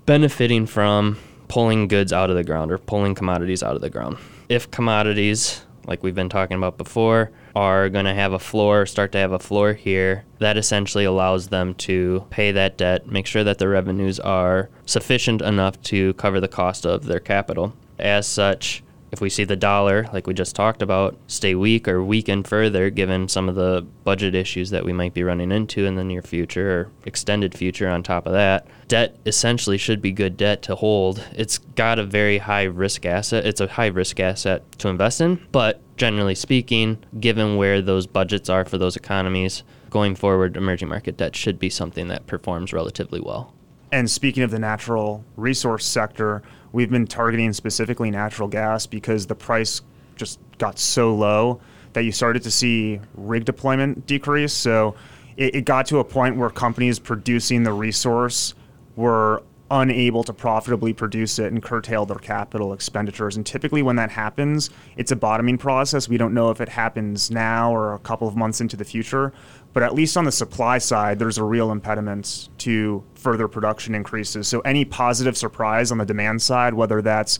benefiting 0.05 0.65
from 0.65 1.17
pulling 1.51 1.85
goods 1.89 2.13
out 2.13 2.29
of 2.29 2.37
the 2.37 2.45
ground 2.45 2.71
or 2.71 2.77
pulling 2.77 3.13
commodities 3.13 3.61
out 3.61 3.75
of 3.75 3.81
the 3.81 3.89
ground. 3.89 4.17
If 4.47 4.71
commodities, 4.71 5.65
like 5.85 6.01
we've 6.01 6.15
been 6.15 6.29
talking 6.29 6.55
about 6.55 6.77
before, 6.77 7.29
are 7.53 7.89
going 7.89 8.05
to 8.05 8.13
have 8.13 8.31
a 8.31 8.39
floor, 8.39 8.85
start 8.85 9.11
to 9.11 9.17
have 9.17 9.33
a 9.33 9.39
floor 9.39 9.73
here, 9.73 10.23
that 10.39 10.55
essentially 10.55 11.03
allows 11.03 11.49
them 11.49 11.73
to 11.73 12.25
pay 12.29 12.53
that 12.53 12.77
debt, 12.77 13.05
make 13.05 13.27
sure 13.27 13.43
that 13.43 13.57
the 13.57 13.67
revenues 13.67 14.17
are 14.17 14.69
sufficient 14.85 15.41
enough 15.41 15.81
to 15.81 16.13
cover 16.13 16.39
the 16.39 16.47
cost 16.47 16.85
of 16.85 17.03
their 17.03 17.19
capital. 17.19 17.73
As 17.99 18.25
such, 18.25 18.81
if 19.11 19.19
we 19.19 19.29
see 19.29 19.43
the 19.43 19.55
dollar, 19.55 20.07
like 20.13 20.25
we 20.25 20.33
just 20.33 20.55
talked 20.55 20.81
about, 20.81 21.17
stay 21.27 21.53
weak 21.53 21.87
or 21.87 22.03
weaken 22.03 22.43
further, 22.43 22.89
given 22.89 23.27
some 23.27 23.49
of 23.49 23.55
the 23.55 23.85
budget 24.03 24.33
issues 24.33 24.69
that 24.69 24.85
we 24.85 24.93
might 24.93 25.13
be 25.13 25.23
running 25.23 25.51
into 25.51 25.85
in 25.85 25.95
the 25.95 26.03
near 26.03 26.21
future 26.21 26.71
or 26.71 26.91
extended 27.05 27.53
future 27.53 27.89
on 27.89 28.03
top 28.03 28.25
of 28.25 28.31
that, 28.33 28.65
debt 28.87 29.17
essentially 29.25 29.77
should 29.77 30.01
be 30.01 30.11
good 30.11 30.37
debt 30.37 30.61
to 30.61 30.75
hold. 30.75 31.23
It's 31.33 31.57
got 31.57 31.99
a 31.99 32.03
very 32.03 32.37
high 32.37 32.63
risk 32.63 33.05
asset. 33.05 33.45
It's 33.45 33.61
a 33.61 33.67
high 33.67 33.87
risk 33.87 34.19
asset 34.19 34.63
to 34.79 34.87
invest 34.87 35.19
in, 35.19 35.45
but 35.51 35.81
generally 35.97 36.35
speaking, 36.35 36.97
given 37.19 37.57
where 37.57 37.81
those 37.81 38.07
budgets 38.07 38.49
are 38.49 38.65
for 38.65 38.77
those 38.77 38.95
economies, 38.95 39.63
going 39.89 40.15
forward, 40.15 40.55
emerging 40.55 40.87
market 40.87 41.17
debt 41.17 41.35
should 41.35 41.59
be 41.59 41.69
something 41.69 42.07
that 42.07 42.27
performs 42.27 42.71
relatively 42.71 43.19
well. 43.19 43.53
And 43.91 44.09
speaking 44.09 44.43
of 44.43 44.51
the 44.51 44.59
natural 44.59 45.23
resource 45.35 45.85
sector, 45.85 46.41
we've 46.71 46.89
been 46.89 47.07
targeting 47.07 47.51
specifically 47.53 48.09
natural 48.09 48.47
gas 48.47 48.85
because 48.85 49.27
the 49.27 49.35
price 49.35 49.81
just 50.15 50.39
got 50.57 50.79
so 50.79 51.13
low 51.13 51.59
that 51.93 52.03
you 52.03 52.11
started 52.11 52.43
to 52.43 52.51
see 52.51 53.01
rig 53.15 53.43
deployment 53.43 54.05
decrease. 54.07 54.53
So 54.53 54.95
it, 55.35 55.55
it 55.55 55.65
got 55.65 55.85
to 55.87 55.99
a 55.99 56.03
point 56.03 56.37
where 56.37 56.49
companies 56.49 56.99
producing 56.99 57.63
the 57.63 57.73
resource 57.73 58.53
were 58.95 59.43
unable 59.71 60.23
to 60.25 60.33
profitably 60.33 60.93
produce 60.93 61.39
it 61.39 61.51
and 61.51 61.63
curtail 61.63 62.05
their 62.05 62.17
capital 62.17 62.73
expenditures. 62.73 63.37
And 63.37 63.45
typically, 63.45 63.81
when 63.81 63.95
that 63.95 64.11
happens, 64.11 64.69
it's 64.97 65.11
a 65.11 65.15
bottoming 65.15 65.57
process. 65.57 66.09
We 66.09 66.17
don't 66.17 66.33
know 66.33 66.51
if 66.51 66.59
it 66.59 66.67
happens 66.69 67.31
now 67.31 67.73
or 67.73 67.93
a 67.93 67.99
couple 67.99 68.27
of 68.27 68.35
months 68.35 68.59
into 68.59 68.75
the 68.75 68.83
future, 68.83 69.31
but 69.73 69.81
at 69.81 69.95
least 69.95 70.17
on 70.17 70.25
the 70.25 70.31
supply 70.31 70.77
side, 70.77 71.19
there's 71.19 71.37
a 71.37 71.43
real 71.43 71.71
impediment 71.71 72.49
to 72.59 73.01
further 73.15 73.47
production 73.47 73.95
increases. 73.95 74.47
So, 74.47 74.59
any 74.61 74.83
positive 74.83 75.37
surprise 75.37 75.91
on 75.91 75.97
the 75.97 76.05
demand 76.05 76.41
side, 76.41 76.73
whether 76.73 77.01
that's 77.01 77.39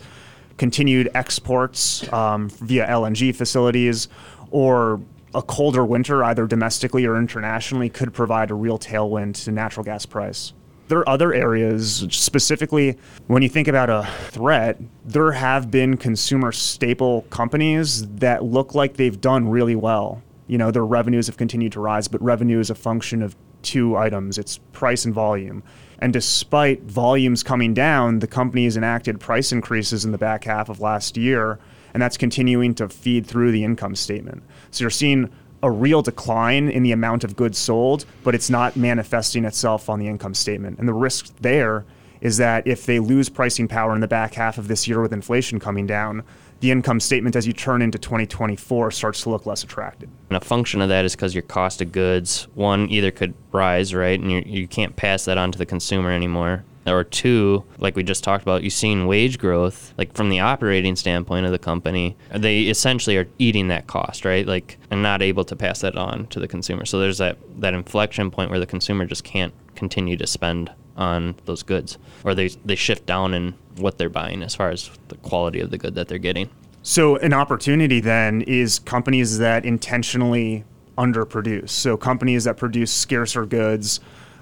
continued 0.57 1.09
exports 1.13 2.11
um, 2.13 2.49
via 2.49 2.87
LNG 2.87 3.35
facilities 3.35 4.07
or 4.51 5.01
a 5.33 5.41
colder 5.41 5.85
winter, 5.85 6.23
either 6.23 6.47
domestically 6.47 7.05
or 7.05 7.17
internationally, 7.17 7.89
could 7.89 8.13
provide 8.13 8.51
a 8.51 8.53
real 8.53 8.79
tailwind 8.79 9.43
to 9.43 9.51
natural 9.51 9.83
gas 9.83 10.05
price. 10.05 10.53
There 10.91 10.99
are 10.99 11.07
other 11.07 11.33
areas, 11.33 12.05
specifically 12.09 12.97
when 13.27 13.41
you 13.41 13.47
think 13.47 13.69
about 13.69 13.89
a 13.89 14.05
threat, 14.31 14.77
there 15.05 15.31
have 15.31 15.71
been 15.71 15.95
consumer 15.95 16.51
staple 16.51 17.21
companies 17.29 18.05
that 18.15 18.43
look 18.43 18.75
like 18.75 18.97
they've 18.97 19.21
done 19.21 19.47
really 19.47 19.77
well. 19.77 20.21
You 20.47 20.57
know, 20.57 20.69
their 20.69 20.85
revenues 20.85 21.27
have 21.27 21.37
continued 21.37 21.71
to 21.71 21.79
rise, 21.79 22.09
but 22.09 22.21
revenue 22.21 22.59
is 22.59 22.69
a 22.69 22.75
function 22.75 23.21
of 23.21 23.37
two 23.61 23.95
items 23.95 24.37
it's 24.37 24.57
price 24.73 25.05
and 25.05 25.13
volume. 25.13 25.63
And 25.99 26.11
despite 26.11 26.81
volumes 26.81 27.41
coming 27.41 27.73
down, 27.73 28.19
the 28.19 28.27
companies 28.27 28.75
enacted 28.75 29.17
price 29.17 29.53
increases 29.53 30.03
in 30.03 30.11
the 30.11 30.17
back 30.17 30.43
half 30.43 30.67
of 30.67 30.81
last 30.81 31.15
year, 31.15 31.57
and 31.93 32.03
that's 32.03 32.17
continuing 32.17 32.75
to 32.75 32.89
feed 32.89 33.25
through 33.25 33.53
the 33.53 33.63
income 33.63 33.95
statement. 33.95 34.43
So 34.71 34.83
you're 34.83 34.89
seeing 34.89 35.29
a 35.63 35.71
real 35.71 36.01
decline 36.01 36.69
in 36.69 36.83
the 36.83 36.91
amount 36.91 37.23
of 37.23 37.35
goods 37.35 37.57
sold, 37.57 38.05
but 38.23 38.35
it's 38.35 38.49
not 38.49 38.75
manifesting 38.75 39.45
itself 39.45 39.89
on 39.89 39.99
the 39.99 40.07
income 40.07 40.33
statement. 40.33 40.79
And 40.79 40.87
the 40.87 40.93
risk 40.93 41.33
there 41.41 41.85
is 42.21 42.37
that 42.37 42.65
if 42.67 42.85
they 42.85 42.99
lose 42.99 43.29
pricing 43.29 43.67
power 43.67 43.95
in 43.95 44.01
the 44.01 44.07
back 44.07 44.35
half 44.35 44.57
of 44.57 44.67
this 44.67 44.87
year 44.87 45.01
with 45.01 45.11
inflation 45.11 45.59
coming 45.59 45.87
down, 45.87 46.23
the 46.59 46.69
income 46.69 46.99
statement 46.99 47.35
as 47.35 47.47
you 47.47 47.53
turn 47.53 47.81
into 47.81 47.97
2024 47.97 48.91
starts 48.91 49.23
to 49.23 49.29
look 49.31 49.47
less 49.47 49.63
attractive. 49.63 50.09
And 50.29 50.37
a 50.37 50.45
function 50.45 50.79
of 50.81 50.89
that 50.89 51.05
is 51.05 51.15
because 51.15 51.33
your 51.33 51.41
cost 51.41 51.81
of 51.81 51.91
goods, 51.91 52.47
one, 52.53 52.87
either 52.89 53.09
could 53.09 53.33
rise, 53.51 53.95
right? 53.95 54.19
And 54.19 54.31
you, 54.31 54.43
you 54.45 54.67
can't 54.67 54.95
pass 54.95 55.25
that 55.25 55.39
on 55.39 55.51
to 55.51 55.57
the 55.57 55.65
consumer 55.65 56.11
anymore. 56.11 56.63
Or 56.87 57.03
two, 57.03 57.63
like 57.77 57.95
we 57.95 58.01
just 58.01 58.23
talked 58.23 58.41
about, 58.41 58.63
you've 58.63 58.73
seen 58.73 59.05
wage 59.05 59.37
growth, 59.37 59.93
like 59.99 60.13
from 60.15 60.29
the 60.29 60.39
operating 60.39 60.95
standpoint 60.95 61.45
of 61.45 61.51
the 61.51 61.59
company, 61.59 62.17
they 62.33 62.61
essentially 62.61 63.17
are 63.17 63.27
eating 63.37 63.67
that 63.67 63.85
cost, 63.85 64.25
right? 64.25 64.47
Like, 64.47 64.79
and 64.89 65.03
not 65.03 65.21
able 65.21 65.43
to 65.45 65.55
pass 65.55 65.81
that 65.81 65.95
on 65.95 66.25
to 66.27 66.39
the 66.39 66.47
consumer. 66.47 66.85
So 66.85 66.99
there's 66.99 67.19
that, 67.19 67.37
that 67.59 67.75
inflection 67.75 68.31
point 68.31 68.49
where 68.49 68.59
the 68.59 68.65
consumer 68.65 69.05
just 69.05 69.23
can't 69.23 69.53
continue 69.75 70.17
to 70.17 70.25
spend 70.25 70.71
on 70.97 71.35
those 71.45 71.61
goods, 71.63 71.97
or 72.23 72.33
they, 72.33 72.47
they 72.65 72.75
shift 72.75 73.05
down 73.05 73.33
in 73.33 73.53
what 73.77 73.97
they're 73.97 74.09
buying 74.09 74.41
as 74.43 74.55
far 74.55 74.69
as 74.69 74.89
the 75.09 75.17
quality 75.17 75.59
of 75.59 75.69
the 75.69 75.77
good 75.77 75.95
that 75.95 76.07
they're 76.07 76.17
getting. 76.17 76.49
So, 76.83 77.15
an 77.17 77.31
opportunity 77.31 77.99
then 77.99 78.41
is 78.41 78.79
companies 78.79 79.37
that 79.37 79.65
intentionally 79.65 80.63
underproduce. 80.97 81.69
So, 81.69 81.95
companies 81.95 82.45
that 82.45 82.57
produce 82.57 82.91
scarcer 82.91 83.45
goods, 83.45 83.99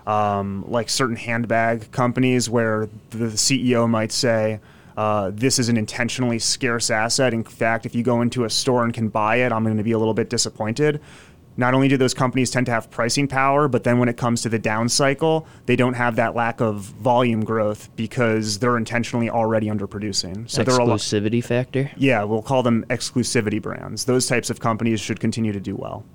um, 0.09 0.65
like 0.67 0.89
certain 0.89 1.15
handbag 1.15 1.91
companies, 1.91 2.49
where 2.49 2.89
the 3.11 3.27
CEO 3.27 3.89
might 3.89 4.11
say, 4.11 4.59
uh, 4.97 5.31
this 5.33 5.59
is 5.59 5.69
an 5.69 5.77
intentionally 5.77 6.39
scarce 6.39 6.89
asset. 6.89 7.33
In 7.33 7.43
fact, 7.43 7.85
if 7.85 7.95
you 7.95 8.03
go 8.03 8.21
into 8.21 8.43
a 8.43 8.49
store 8.49 8.83
and 8.83 8.93
can 8.93 9.07
buy 9.09 9.37
it, 9.37 9.51
I'm 9.51 9.63
going 9.63 9.77
to 9.77 9.83
be 9.83 9.93
a 9.93 9.99
little 9.99 10.13
bit 10.13 10.29
disappointed 10.29 10.99
not 11.59 11.73
only 11.73 11.89
do 11.89 11.97
those 11.97 12.13
companies 12.13 12.49
tend 12.49 12.65
to 12.65 12.71
have 12.71 12.89
pricing 12.89 13.27
power, 13.27 13.67
but 13.67 13.83
then 13.83 13.99
when 13.99 14.07
it 14.07 14.15
comes 14.15 14.41
to 14.41 14.49
the 14.49 14.57
down 14.57 14.87
cycle, 14.87 15.45
they 15.65 15.75
don't 15.75 15.93
have 15.93 16.15
that 16.15 16.33
lack 16.33 16.61
of 16.61 16.77
volume 16.77 17.43
growth 17.43 17.89
because 17.97 18.59
they're 18.59 18.77
intentionally 18.77 19.29
already 19.29 19.67
underproducing. 19.67 20.49
So 20.49 20.63
exclusivity 20.63 20.65
they're 20.65 20.79
exclusivity 20.79 21.43
factor. 21.43 21.91
Yeah, 21.97 22.23
we'll 22.23 22.41
call 22.41 22.63
them 22.63 22.85
exclusivity 22.89 23.61
brands. 23.61 24.05
Those 24.05 24.25
types 24.25 24.49
of 24.49 24.61
companies 24.61 25.01
should 25.01 25.19
continue 25.19 25.51
to 25.51 25.59
do 25.59 25.75
well. 25.75 26.05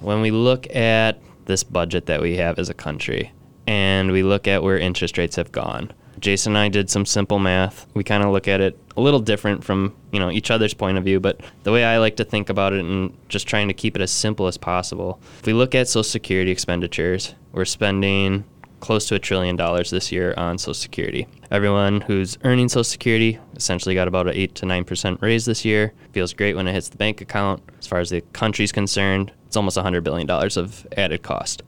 When 0.00 0.22
we 0.22 0.30
look 0.30 0.66
at 0.74 1.20
this 1.44 1.62
budget 1.62 2.06
that 2.06 2.22
we 2.22 2.36
have 2.36 2.58
as 2.58 2.70
a 2.70 2.74
country, 2.74 3.32
and 3.66 4.12
we 4.12 4.22
look 4.22 4.46
at 4.46 4.62
where 4.62 4.78
interest 4.78 5.18
rates 5.18 5.36
have 5.36 5.52
gone 5.52 5.92
Jason 6.18 6.52
and 6.52 6.58
I 6.58 6.68
did 6.68 6.88
some 6.90 7.04
simple 7.04 7.38
math. 7.38 7.86
We 7.94 8.04
kind 8.04 8.22
of 8.22 8.30
look 8.30 8.48
at 8.48 8.60
it 8.60 8.78
a 8.96 9.00
little 9.00 9.20
different 9.20 9.62
from, 9.62 9.94
you 10.12 10.18
know, 10.18 10.30
each 10.30 10.50
other's 10.50 10.74
point 10.74 10.98
of 10.98 11.04
view, 11.04 11.20
but 11.20 11.40
the 11.64 11.72
way 11.72 11.84
I 11.84 11.98
like 11.98 12.16
to 12.16 12.24
think 12.24 12.48
about 12.48 12.72
it 12.72 12.84
and 12.84 13.16
just 13.28 13.46
trying 13.46 13.68
to 13.68 13.74
keep 13.74 13.96
it 13.96 14.02
as 14.02 14.10
simple 14.10 14.46
as 14.46 14.56
possible. 14.56 15.20
If 15.40 15.46
we 15.46 15.52
look 15.52 15.74
at 15.74 15.88
Social 15.88 16.04
Security 16.04 16.50
expenditures, 16.50 17.34
we're 17.52 17.64
spending 17.64 18.44
close 18.80 19.08
to 19.08 19.14
a 19.14 19.18
trillion 19.18 19.56
dollars 19.56 19.90
this 19.90 20.12
year 20.12 20.34
on 20.36 20.58
Social 20.58 20.74
Security. 20.74 21.26
Everyone 21.50 22.02
who's 22.02 22.38
earning 22.44 22.68
Social 22.68 22.84
Security 22.84 23.38
essentially 23.54 23.94
got 23.94 24.08
about 24.08 24.26
an 24.26 24.34
8 24.34 24.54
to 24.56 24.66
9% 24.66 25.22
raise 25.22 25.44
this 25.44 25.64
year. 25.64 25.92
Feels 26.12 26.32
great 26.32 26.56
when 26.56 26.68
it 26.68 26.72
hits 26.72 26.88
the 26.88 26.96
bank 26.96 27.20
account. 27.20 27.62
As 27.78 27.86
far 27.86 28.00
as 28.00 28.10
the 28.10 28.20
country's 28.32 28.72
concerned, 28.72 29.32
it's 29.46 29.56
almost 29.56 29.76
$100 29.76 30.02
billion 30.02 30.28
of 30.30 30.86
added 30.96 31.22
cost 31.22 31.62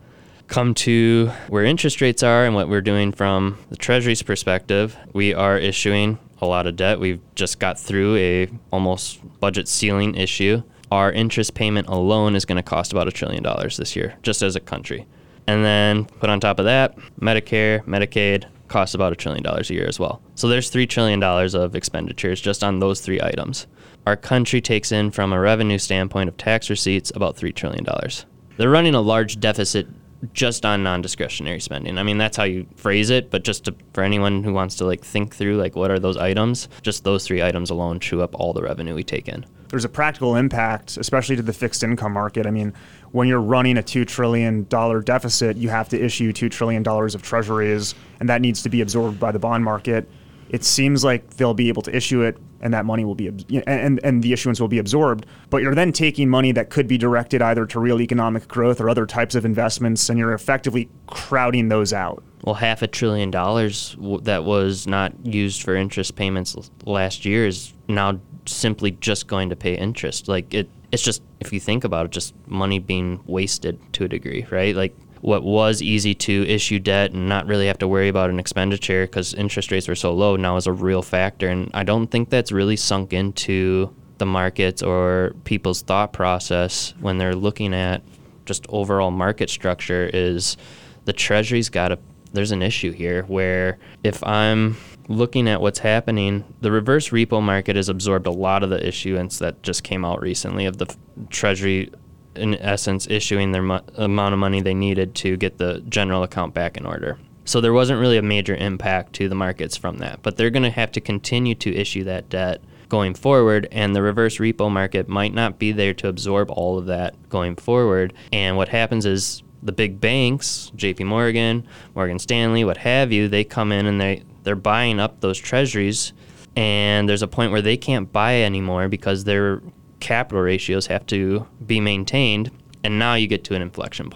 come 0.48 0.74
to 0.74 1.30
where 1.48 1.64
interest 1.64 2.00
rates 2.00 2.22
are 2.22 2.44
and 2.44 2.54
what 2.54 2.68
we're 2.68 2.80
doing 2.80 3.12
from 3.12 3.58
the 3.70 3.76
Treasury's 3.76 4.22
perspective, 4.22 4.96
we 5.12 5.34
are 5.34 5.58
issuing 5.58 6.18
a 6.40 6.46
lot 6.46 6.66
of 6.66 6.76
debt. 6.76 6.98
We've 6.98 7.20
just 7.34 7.58
got 7.58 7.78
through 7.78 8.16
a 8.16 8.48
almost 8.72 9.20
budget 9.40 9.68
ceiling 9.68 10.14
issue. 10.14 10.62
Our 10.90 11.12
interest 11.12 11.54
payment 11.54 11.88
alone 11.88 12.34
is 12.34 12.44
going 12.44 12.56
to 12.56 12.62
cost 12.62 12.92
about 12.92 13.08
a 13.08 13.12
trillion 13.12 13.42
dollars 13.42 13.76
this 13.76 13.94
year, 13.94 14.16
just 14.22 14.40
as 14.40 14.56
a 14.56 14.60
country. 14.60 15.06
And 15.46 15.64
then 15.64 16.06
put 16.06 16.30
on 16.30 16.40
top 16.40 16.58
of 16.58 16.64
that, 16.64 16.96
Medicare, 17.20 17.82
Medicaid 17.84 18.44
costs 18.68 18.94
about 18.94 19.12
a 19.12 19.16
trillion 19.16 19.42
dollars 19.42 19.70
a 19.70 19.74
year 19.74 19.86
as 19.86 19.98
well. 19.98 20.22
So 20.34 20.48
there's 20.48 20.70
three 20.70 20.86
trillion 20.86 21.20
dollars 21.20 21.54
of 21.54 21.74
expenditures 21.74 22.40
just 22.40 22.64
on 22.64 22.78
those 22.78 23.00
three 23.00 23.20
items. 23.20 23.66
Our 24.06 24.16
country 24.16 24.60
takes 24.60 24.92
in 24.92 25.10
from 25.10 25.32
a 25.32 25.40
revenue 25.40 25.78
standpoint 25.78 26.28
of 26.28 26.36
tax 26.36 26.70
receipts 26.70 27.12
about 27.14 27.36
three 27.36 27.52
trillion 27.52 27.84
dollars. 27.84 28.24
They're 28.56 28.70
running 28.70 28.94
a 28.94 29.00
large 29.00 29.38
deficit 29.40 29.86
just 30.32 30.66
on 30.66 30.82
non-discretionary 30.82 31.60
spending. 31.60 31.98
I 31.98 32.02
mean, 32.02 32.18
that's 32.18 32.36
how 32.36 32.44
you 32.44 32.66
phrase 32.76 33.10
it, 33.10 33.30
but 33.30 33.44
just 33.44 33.64
to, 33.66 33.74
for 33.92 34.02
anyone 34.02 34.42
who 34.42 34.52
wants 34.52 34.76
to 34.76 34.84
like 34.84 35.04
think 35.04 35.34
through 35.34 35.56
like 35.56 35.76
what 35.76 35.90
are 35.90 35.98
those 35.98 36.16
items, 36.16 36.68
just 36.82 37.04
those 37.04 37.26
three 37.26 37.42
items 37.42 37.70
alone 37.70 38.00
chew 38.00 38.22
up 38.22 38.34
all 38.34 38.52
the 38.52 38.62
revenue 38.62 38.94
we 38.94 39.04
take 39.04 39.28
in. 39.28 39.46
There's 39.68 39.84
a 39.84 39.88
practical 39.88 40.36
impact, 40.36 40.96
especially 40.96 41.36
to 41.36 41.42
the 41.42 41.52
fixed 41.52 41.82
income 41.82 42.12
market. 42.12 42.46
I 42.46 42.50
mean, 42.50 42.72
when 43.12 43.28
you're 43.28 43.40
running 43.40 43.76
a 43.76 43.82
$2 43.82 44.06
trillion 44.06 44.64
deficit, 44.64 45.56
you 45.56 45.68
have 45.68 45.90
to 45.90 46.02
issue 46.02 46.32
$2 46.32 46.50
trillion 46.50 46.86
of 46.86 47.22
treasuries, 47.22 47.94
and 48.18 48.28
that 48.28 48.40
needs 48.40 48.62
to 48.62 48.70
be 48.70 48.80
absorbed 48.80 49.20
by 49.20 49.30
the 49.30 49.38
bond 49.38 49.64
market 49.64 50.08
it 50.50 50.64
seems 50.64 51.04
like 51.04 51.36
they'll 51.36 51.54
be 51.54 51.68
able 51.68 51.82
to 51.82 51.94
issue 51.94 52.22
it 52.22 52.38
and 52.60 52.74
that 52.74 52.84
money 52.84 53.04
will 53.04 53.14
be 53.14 53.28
and 53.66 54.00
and 54.02 54.22
the 54.22 54.32
issuance 54.32 54.60
will 54.60 54.68
be 54.68 54.78
absorbed. 54.78 55.26
But 55.50 55.62
you're 55.62 55.74
then 55.74 55.92
taking 55.92 56.28
money 56.28 56.52
that 56.52 56.70
could 56.70 56.88
be 56.88 56.98
directed 56.98 57.42
either 57.42 57.66
to 57.66 57.80
real 57.80 58.00
economic 58.00 58.48
growth 58.48 58.80
or 58.80 58.88
other 58.88 59.06
types 59.06 59.34
of 59.34 59.44
investments 59.44 60.08
and 60.08 60.18
you're 60.18 60.32
effectively 60.32 60.88
crowding 61.06 61.68
those 61.68 61.92
out. 61.92 62.22
Well 62.42 62.54
half 62.54 62.82
a 62.82 62.86
trillion 62.86 63.30
dollars 63.30 63.96
that 64.22 64.44
was 64.44 64.86
not 64.86 65.12
used 65.24 65.62
for 65.62 65.74
interest 65.74 66.16
payments 66.16 66.56
last 66.84 67.24
year 67.24 67.46
is 67.46 67.72
now 67.88 68.20
simply 68.46 68.92
just 68.92 69.26
going 69.26 69.50
to 69.50 69.56
pay 69.56 69.76
interest. 69.76 70.28
Like 70.28 70.52
it 70.54 70.68
it's 70.90 71.02
just 71.02 71.22
if 71.40 71.52
you 71.52 71.60
think 71.60 71.84
about 71.84 72.06
it 72.06 72.12
just 72.12 72.34
money 72.46 72.78
being 72.78 73.20
wasted 73.26 73.78
to 73.92 74.04
a 74.04 74.08
degree 74.08 74.46
right? 74.50 74.74
Like 74.74 74.96
what 75.20 75.42
was 75.42 75.82
easy 75.82 76.14
to 76.14 76.46
issue 76.48 76.78
debt 76.78 77.12
and 77.12 77.28
not 77.28 77.46
really 77.46 77.66
have 77.66 77.78
to 77.78 77.88
worry 77.88 78.08
about 78.08 78.30
an 78.30 78.38
expenditure 78.38 79.06
because 79.06 79.34
interest 79.34 79.70
rates 79.70 79.88
were 79.88 79.94
so 79.94 80.12
low 80.12 80.36
now 80.36 80.56
is 80.56 80.66
a 80.66 80.72
real 80.72 81.02
factor. 81.02 81.48
And 81.48 81.70
I 81.74 81.84
don't 81.84 82.08
think 82.08 82.30
that's 82.30 82.52
really 82.52 82.76
sunk 82.76 83.12
into 83.12 83.94
the 84.18 84.26
markets 84.26 84.82
or 84.82 85.34
people's 85.44 85.82
thought 85.82 86.12
process 86.12 86.94
when 87.00 87.18
they're 87.18 87.34
looking 87.34 87.74
at 87.74 88.02
just 88.44 88.66
overall 88.68 89.10
market 89.10 89.50
structure 89.50 90.10
is 90.12 90.56
the 91.04 91.12
treasury's 91.12 91.68
got 91.68 91.92
a 91.92 91.98
there's 92.32 92.50
an 92.50 92.62
issue 92.62 92.92
here 92.92 93.22
where 93.22 93.78
if 94.04 94.22
I'm 94.24 94.76
looking 95.08 95.48
at 95.48 95.60
what's 95.60 95.78
happening, 95.78 96.44
the 96.60 96.70
reverse 96.70 97.08
repo 97.08 97.42
market 97.42 97.76
has 97.76 97.88
absorbed 97.88 98.26
a 98.26 98.30
lot 98.30 98.62
of 98.62 98.70
the 98.70 98.86
issuance 98.86 99.38
that 99.38 99.62
just 99.62 99.82
came 99.82 100.04
out 100.04 100.20
recently 100.20 100.66
of 100.66 100.76
the 100.76 100.94
treasury 101.30 101.90
in 102.38 102.54
essence, 102.54 103.06
issuing 103.08 103.52
their 103.52 103.62
mo- 103.62 103.82
amount 103.96 104.32
of 104.32 104.38
money 104.38 104.60
they 104.60 104.74
needed 104.74 105.14
to 105.16 105.36
get 105.36 105.58
the 105.58 105.82
general 105.88 106.22
account 106.22 106.54
back 106.54 106.76
in 106.76 106.86
order. 106.86 107.18
So 107.44 107.60
there 107.60 107.72
wasn't 107.72 108.00
really 108.00 108.18
a 108.18 108.22
major 108.22 108.54
impact 108.54 109.14
to 109.14 109.28
the 109.28 109.34
markets 109.34 109.76
from 109.76 109.98
that. 109.98 110.22
But 110.22 110.36
they're 110.36 110.50
going 110.50 110.64
to 110.64 110.70
have 110.70 110.92
to 110.92 111.00
continue 111.00 111.54
to 111.56 111.74
issue 111.74 112.04
that 112.04 112.28
debt 112.28 112.62
going 112.88 113.14
forward, 113.14 113.68
and 113.70 113.94
the 113.94 114.02
reverse 114.02 114.38
repo 114.38 114.70
market 114.70 115.08
might 115.08 115.34
not 115.34 115.58
be 115.58 115.72
there 115.72 115.92
to 115.94 116.08
absorb 116.08 116.50
all 116.50 116.78
of 116.78 116.86
that 116.86 117.28
going 117.28 117.56
forward. 117.56 118.14
And 118.32 118.56
what 118.56 118.68
happens 118.68 119.04
is 119.04 119.42
the 119.62 119.72
big 119.72 120.00
banks, 120.00 120.72
JP 120.76 121.06
Morgan, 121.06 121.66
Morgan 121.94 122.18
Stanley, 122.18 122.64
what 122.64 122.78
have 122.78 123.12
you, 123.12 123.28
they 123.28 123.44
come 123.44 123.72
in 123.72 123.86
and 123.86 124.00
they, 124.00 124.22
they're 124.44 124.56
buying 124.56 125.00
up 125.00 125.20
those 125.20 125.38
treasuries 125.38 126.12
and 126.58 127.08
there's 127.08 127.22
a 127.22 127.28
point 127.28 127.52
where 127.52 127.62
they 127.62 127.76
can't 127.76 128.12
buy 128.12 128.42
anymore 128.42 128.88
because 128.88 129.22
they're 129.22 129.62
capital 130.00 130.42
ratios 130.42 130.86
have 130.86 131.06
to 131.06 131.46
be 131.66 131.80
maintained, 131.80 132.50
and 132.84 132.98
now 132.98 133.14
you 133.14 133.26
get 133.26 133.44
to 133.44 133.54
an 133.54 133.62
inflection 133.62 134.10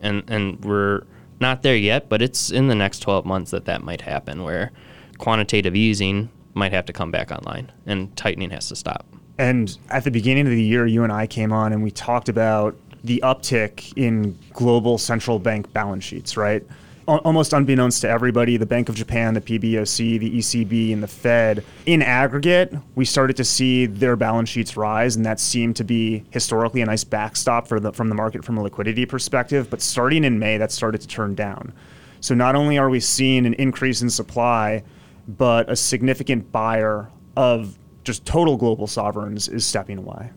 And 0.00 0.22
and 0.28 0.64
we're 0.64 1.02
not 1.40 1.62
there 1.62 1.76
yet, 1.76 2.08
but 2.08 2.22
it's 2.22 2.50
in 2.50 2.68
the 2.68 2.74
next 2.74 3.00
12 3.00 3.26
months 3.26 3.50
that 3.50 3.66
that 3.66 3.82
might 3.82 4.00
happen, 4.00 4.42
where 4.42 4.72
quantitative 5.18 5.74
easing 5.74 6.30
might 6.54 6.72
have 6.72 6.86
to 6.86 6.92
come 6.92 7.10
back 7.10 7.30
online 7.30 7.70
and 7.84 8.14
tightening 8.16 8.50
has 8.50 8.68
to 8.68 8.76
stop. 8.76 9.06
And 9.38 9.76
at 9.90 10.04
the 10.04 10.10
beginning 10.10 10.46
of 10.46 10.52
the 10.52 10.62
year, 10.62 10.86
you 10.86 11.04
and 11.04 11.12
I 11.12 11.26
came 11.26 11.52
on 11.52 11.72
and 11.72 11.82
we 11.82 11.90
talked 11.90 12.30
about 12.30 12.74
the 13.04 13.20
uptick 13.22 13.92
in 13.96 14.38
global 14.52 14.96
central 14.98 15.38
bank 15.38 15.72
balance 15.72 16.02
sheets, 16.02 16.36
right? 16.36 16.66
Almost 17.06 17.52
unbeknownst 17.52 18.00
to 18.02 18.08
everybody, 18.08 18.56
the 18.56 18.66
Bank 18.66 18.88
of 18.88 18.94
Japan, 18.94 19.34
the 19.34 19.40
PBOC, 19.40 20.18
the 20.18 20.38
ECB, 20.38 20.92
and 20.92 21.02
the 21.02 21.08
Fed, 21.08 21.64
in 21.86 22.02
aggregate, 22.02 22.74
we 22.94 23.04
started 23.04 23.36
to 23.36 23.44
see 23.44 23.86
their 23.86 24.16
balance 24.16 24.48
sheets 24.48 24.76
rise, 24.76 25.16
and 25.16 25.24
that 25.24 25.38
seemed 25.38 25.76
to 25.76 25.84
be 25.84 26.24
historically 26.30 26.80
a 26.80 26.86
nice 26.86 27.04
backstop 27.04 27.68
for 27.68 27.78
the, 27.78 27.92
from 27.92 28.08
the 28.08 28.14
market 28.14 28.44
from 28.44 28.58
a 28.58 28.62
liquidity 28.62 29.06
perspective. 29.06 29.70
But 29.70 29.80
starting 29.80 30.24
in 30.24 30.38
May, 30.38 30.58
that 30.58 30.72
started 30.72 31.00
to 31.00 31.08
turn 31.08 31.34
down. 31.34 31.72
So 32.20 32.34
not 32.34 32.56
only 32.56 32.78
are 32.78 32.90
we 32.90 33.00
seeing 33.00 33.46
an 33.46 33.54
increase 33.54 34.02
in 34.02 34.10
supply, 34.10 34.82
but 35.28 35.70
a 35.70 35.76
significant 35.76 36.50
buyer 36.50 37.10
of 37.36 37.78
just 38.04 38.24
total 38.24 38.56
global 38.56 38.86
sovereigns 38.86 39.48
is 39.48 39.66
stepping 39.66 39.98
away. 39.98 40.30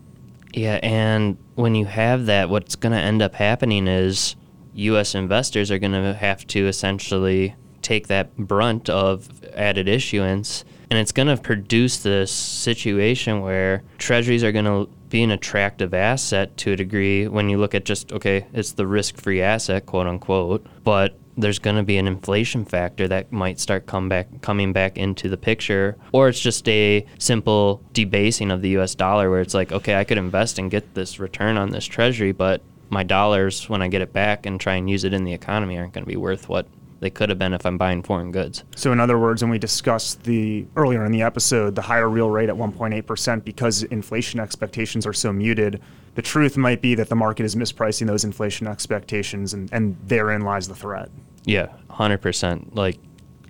Yeah, 0.52 0.80
and 0.82 1.36
when 1.54 1.74
you 1.74 1.86
have 1.86 2.26
that, 2.26 2.50
what's 2.50 2.74
going 2.74 2.92
to 2.92 2.98
end 2.98 3.22
up 3.22 3.34
happening 3.34 3.86
is 3.86 4.34
U.S. 4.74 5.14
investors 5.14 5.70
are 5.70 5.78
going 5.78 5.92
to 5.92 6.14
have 6.14 6.46
to 6.48 6.66
essentially 6.66 7.54
take 7.82 8.08
that 8.08 8.36
brunt 8.36 8.88
of 8.88 9.28
added 9.54 9.88
issuance. 9.88 10.64
And 10.90 10.98
it's 10.98 11.12
going 11.12 11.28
to 11.28 11.36
produce 11.36 12.02
this 12.02 12.32
situation 12.32 13.40
where 13.40 13.82
treasuries 13.98 14.42
are 14.42 14.52
going 14.52 14.64
to 14.64 14.88
be 15.08 15.22
an 15.22 15.30
attractive 15.30 15.94
asset 15.94 16.56
to 16.58 16.72
a 16.72 16.76
degree 16.76 17.28
when 17.28 17.48
you 17.48 17.58
look 17.58 17.74
at 17.74 17.84
just, 17.84 18.12
okay, 18.12 18.46
it's 18.52 18.72
the 18.72 18.86
risk 18.86 19.16
free 19.16 19.42
asset, 19.42 19.86
quote 19.86 20.06
unquote. 20.06 20.66
But 20.84 21.16
there's 21.36 21.58
going 21.58 21.76
to 21.76 21.82
be 21.82 21.96
an 21.96 22.06
inflation 22.06 22.64
factor 22.64 23.08
that 23.08 23.32
might 23.32 23.58
start 23.58 23.86
come 23.86 24.08
back 24.08 24.28
coming 24.42 24.72
back 24.72 24.96
into 24.98 25.28
the 25.28 25.36
picture 25.36 25.96
or 26.12 26.28
it's 26.28 26.40
just 26.40 26.68
a 26.68 27.04
simple 27.18 27.82
debasing 27.92 28.50
of 28.50 28.62
the 28.62 28.70
US 28.78 28.94
dollar 28.94 29.30
where 29.30 29.40
it's 29.40 29.54
like 29.54 29.72
okay 29.72 29.94
I 29.94 30.04
could 30.04 30.18
invest 30.18 30.58
and 30.58 30.70
get 30.70 30.94
this 30.94 31.18
return 31.18 31.56
on 31.56 31.70
this 31.70 31.86
treasury 31.86 32.32
but 32.32 32.62
my 32.90 33.02
dollars 33.02 33.68
when 33.68 33.82
I 33.82 33.88
get 33.88 34.02
it 34.02 34.12
back 34.12 34.46
and 34.46 34.60
try 34.60 34.74
and 34.74 34.90
use 34.90 35.04
it 35.04 35.14
in 35.14 35.24
the 35.24 35.32
economy 35.32 35.78
aren't 35.78 35.92
going 35.92 36.04
to 36.04 36.08
be 36.08 36.16
worth 36.16 36.48
what 36.48 36.66
they 37.00 37.10
could 37.10 37.30
have 37.30 37.38
been 37.38 37.54
if 37.54 37.64
I'm 37.64 37.78
buying 37.78 38.02
foreign 38.02 38.30
goods. 38.30 38.62
So, 38.76 38.92
in 38.92 39.00
other 39.00 39.18
words, 39.18 39.42
when 39.42 39.50
we 39.50 39.58
discussed 39.58 40.22
the 40.24 40.66
earlier 40.76 41.04
in 41.04 41.12
the 41.12 41.22
episode, 41.22 41.74
the 41.74 41.82
higher 41.82 42.08
real 42.08 42.30
rate 42.30 42.50
at 42.50 42.54
1.8% 42.54 43.42
because 43.42 43.82
inflation 43.84 44.38
expectations 44.38 45.06
are 45.06 45.12
so 45.12 45.32
muted, 45.32 45.80
the 46.14 46.22
truth 46.22 46.56
might 46.56 46.82
be 46.82 46.94
that 46.96 47.08
the 47.08 47.16
market 47.16 47.44
is 47.44 47.56
mispricing 47.56 48.06
those 48.06 48.24
inflation 48.24 48.66
expectations, 48.66 49.54
and, 49.54 49.72
and 49.72 49.96
therein 50.04 50.42
lies 50.42 50.68
the 50.68 50.74
threat. 50.74 51.10
Yeah, 51.44 51.68
100%. 51.90 52.74
Like, 52.74 52.98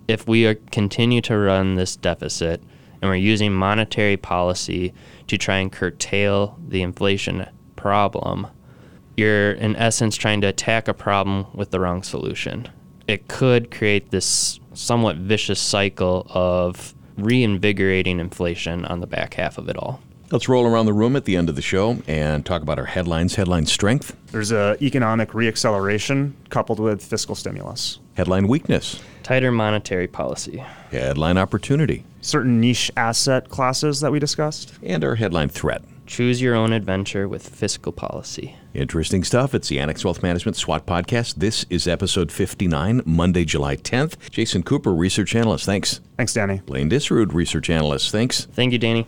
if 0.07 0.27
we 0.27 0.47
are, 0.47 0.55
continue 0.55 1.21
to 1.21 1.37
run 1.37 1.75
this 1.75 1.95
deficit 1.95 2.63
and 3.01 3.09
we're 3.09 3.15
using 3.15 3.53
monetary 3.53 4.15
policy 4.15 4.93
to 5.27 5.37
try 5.37 5.57
and 5.57 5.71
curtail 5.71 6.57
the 6.67 6.81
inflation 6.83 7.47
problem, 7.75 8.47
you're 9.21 9.51
in 9.51 9.75
essence 9.75 10.15
trying 10.17 10.41
to 10.41 10.47
attack 10.47 10.87
a 10.87 10.93
problem 10.93 11.45
with 11.53 11.69
the 11.69 11.79
wrong 11.79 12.01
solution. 12.01 12.67
It 13.07 13.27
could 13.27 13.69
create 13.69 14.09
this 14.09 14.59
somewhat 14.73 15.17
vicious 15.17 15.59
cycle 15.59 16.25
of 16.29 16.95
reinvigorating 17.17 18.19
inflation 18.19 18.83
on 18.85 18.99
the 18.99 19.07
back 19.07 19.35
half 19.35 19.57
of 19.59 19.69
it 19.69 19.77
all. 19.77 20.01
Let's 20.31 20.47
roll 20.47 20.65
around 20.65 20.85
the 20.85 20.93
room 20.93 21.15
at 21.17 21.25
the 21.25 21.35
end 21.35 21.49
of 21.49 21.55
the 21.55 21.61
show 21.61 22.01
and 22.07 22.45
talk 22.45 22.61
about 22.61 22.79
our 22.79 22.85
headlines. 22.85 23.35
Headline 23.35 23.65
strength. 23.65 24.15
There's 24.27 24.51
a 24.51 24.77
economic 24.81 25.31
reacceleration 25.31 26.33
coupled 26.49 26.79
with 26.79 27.03
fiscal 27.03 27.35
stimulus. 27.35 27.99
Headline 28.15 28.47
weakness. 28.47 29.03
Tighter 29.23 29.51
monetary 29.51 30.07
policy. 30.07 30.63
Headline 30.89 31.37
opportunity. 31.37 32.05
Certain 32.21 32.61
niche 32.61 32.89
asset 32.95 33.49
classes 33.49 33.99
that 33.99 34.11
we 34.11 34.19
discussed. 34.19 34.73
And 34.81 35.03
our 35.03 35.15
headline 35.15 35.49
threat. 35.49 35.83
Choose 36.11 36.41
your 36.41 36.55
own 36.55 36.73
adventure 36.73 37.29
with 37.29 37.47
fiscal 37.47 37.93
policy. 37.93 38.57
Interesting 38.73 39.23
stuff. 39.23 39.55
It's 39.55 39.69
the 39.69 39.79
Annex 39.79 40.03
Wealth 40.03 40.21
Management 40.21 40.57
SWAT 40.57 40.85
podcast. 40.85 41.35
This 41.35 41.65
is 41.69 41.87
episode 41.87 42.33
59, 42.33 43.01
Monday, 43.05 43.45
July 43.45 43.77
10th. 43.77 44.17
Jason 44.29 44.61
Cooper, 44.61 44.93
research 44.93 45.35
analyst. 45.35 45.65
Thanks. 45.65 46.01
Thanks, 46.17 46.33
Danny. 46.33 46.59
Blaine 46.65 46.89
Disrood, 46.89 47.33
research 47.33 47.69
analyst. 47.69 48.11
Thanks. 48.11 48.43
Thank 48.43 48.73
you, 48.73 48.77
Danny. 48.77 49.07